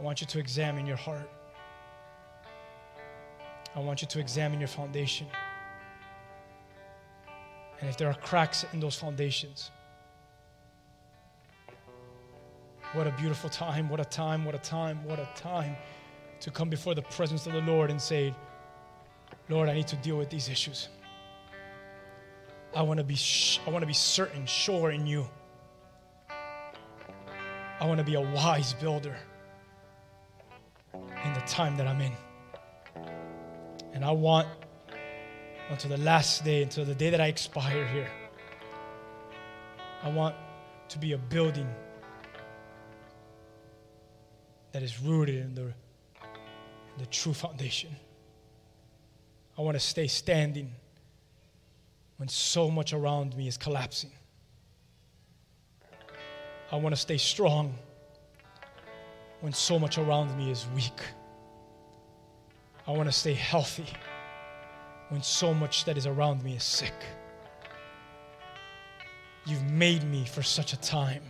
[0.00, 1.30] I want you to examine your heart.
[3.76, 5.28] I want you to examine your foundation.
[7.82, 9.72] And if there are cracks in those foundations,
[12.92, 15.74] what a beautiful time, what a time, what a time, what a time
[16.38, 18.32] to come before the presence of the Lord and say,
[19.48, 20.90] Lord, I need to deal with these issues.
[22.72, 25.28] I want to be sh- I want to be certain, sure in you.
[26.30, 29.16] I want to be a wise builder
[30.94, 32.12] in the time that I'm in.
[33.92, 34.46] And I want
[35.72, 38.10] until the last day, until the day that I expire here,
[40.02, 40.34] I want
[40.90, 41.68] to be a building
[44.72, 45.72] that is rooted in the
[46.98, 47.88] the true foundation.
[49.56, 50.70] I want to stay standing
[52.18, 54.12] when so much around me is collapsing.
[56.70, 57.74] I want to stay strong
[59.40, 61.00] when so much around me is weak.
[62.86, 63.86] I want to stay healthy
[65.12, 66.94] when so much that is around me is sick.
[69.44, 71.22] You've made me for such a time.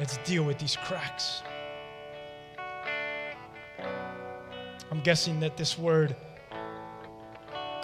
[0.00, 1.44] Let's deal with these cracks.
[4.90, 6.16] I'm guessing that this word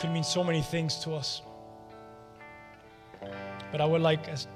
[0.00, 1.42] could mean so many things to us.
[3.70, 4.48] But I would like as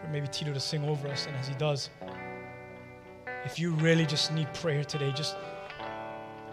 [0.00, 1.90] for maybe Tito to sing over us, and as he does,
[3.44, 5.36] if you really just need prayer today, just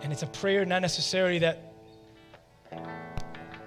[0.01, 1.73] and it's a prayer not necessarily that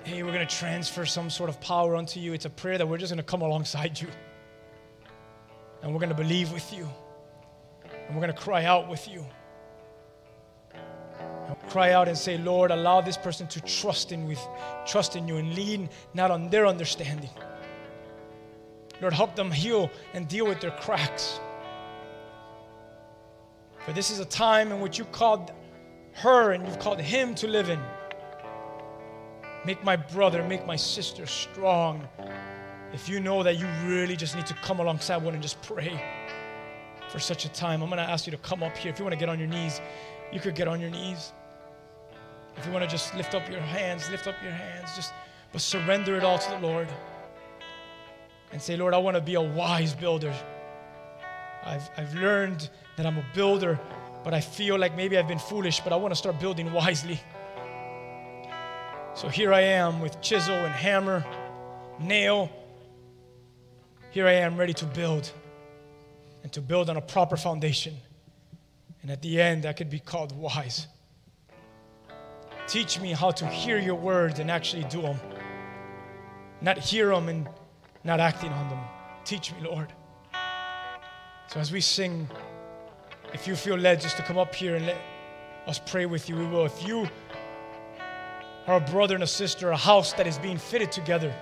[0.05, 2.33] hey, we're gonna transfer some sort of power onto you.
[2.33, 4.09] It's a prayer that we're just gonna come alongside you.
[5.83, 6.89] And we're gonna believe with you.
[7.85, 9.24] And we're gonna cry out with you
[11.72, 14.41] cry out and say, Lord, allow this person to trust in with
[14.87, 17.30] trust in you and lean not on their understanding.
[19.01, 21.41] Lord, help them heal and deal with their cracks.
[23.87, 25.51] For this is a time in which you called
[26.14, 27.80] her and you've called him to live in.
[29.64, 32.06] Make my brother, make my sister strong.
[32.92, 36.02] If you know that you really just need to come alongside one and just pray
[37.08, 38.90] for such a time, I'm going to ask you to come up here.
[38.90, 39.80] If you want to get on your knees,
[40.32, 41.32] you could get on your knees.
[42.56, 45.12] If you want to just lift up your hands, lift up your hands, just
[45.52, 46.88] but surrender it all to the Lord.
[48.52, 50.34] And say, Lord, I want to be a wise builder.
[51.64, 53.78] I've, I've learned that I'm a builder,
[54.25, 57.20] but I feel like maybe I've been foolish, but I want to start building wisely.
[59.14, 61.25] So here I am with chisel and hammer,
[62.01, 62.51] nail.
[64.11, 65.31] Here I am ready to build
[66.43, 67.95] and to build on a proper foundation.
[69.03, 70.87] And at the end, I could be called wise.
[72.68, 75.18] Teach me how to hear your words and actually do them.
[76.61, 77.49] Not hear them and
[78.05, 78.81] not acting on them.
[79.25, 79.93] Teach me, Lord.
[81.49, 82.29] So as we sing,
[83.33, 84.97] if you feel led just to come up here and let
[85.66, 86.66] us pray with you, we will.
[86.66, 87.09] If you
[88.66, 91.35] are a brother and a sister, a house that is being fitted together,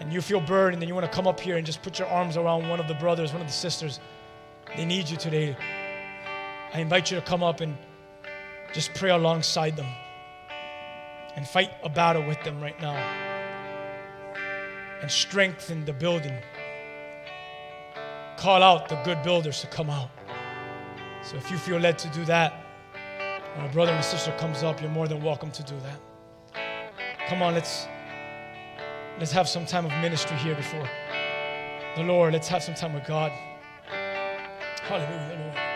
[0.00, 2.08] and you feel burdened and you want to come up here and just put your
[2.08, 4.00] arms around one of the brothers, one of the sisters,
[4.76, 5.56] they need you today.
[6.72, 7.76] I invite you to come up and
[8.72, 9.88] just pray alongside them
[11.36, 12.96] and fight a battle with them right now
[15.02, 16.38] and strengthen the building.
[18.36, 20.10] Call out the good builders to come out.
[21.22, 22.54] So if you feel led to do that,
[23.56, 27.28] when a brother and sister comes up, you're more than welcome to do that.
[27.28, 27.86] Come on, let's
[29.20, 30.88] Let's have some time of ministry here before
[31.94, 32.32] the Lord.
[32.32, 33.30] Let's have some time with God.
[34.88, 35.69] Hallelujah, Lord.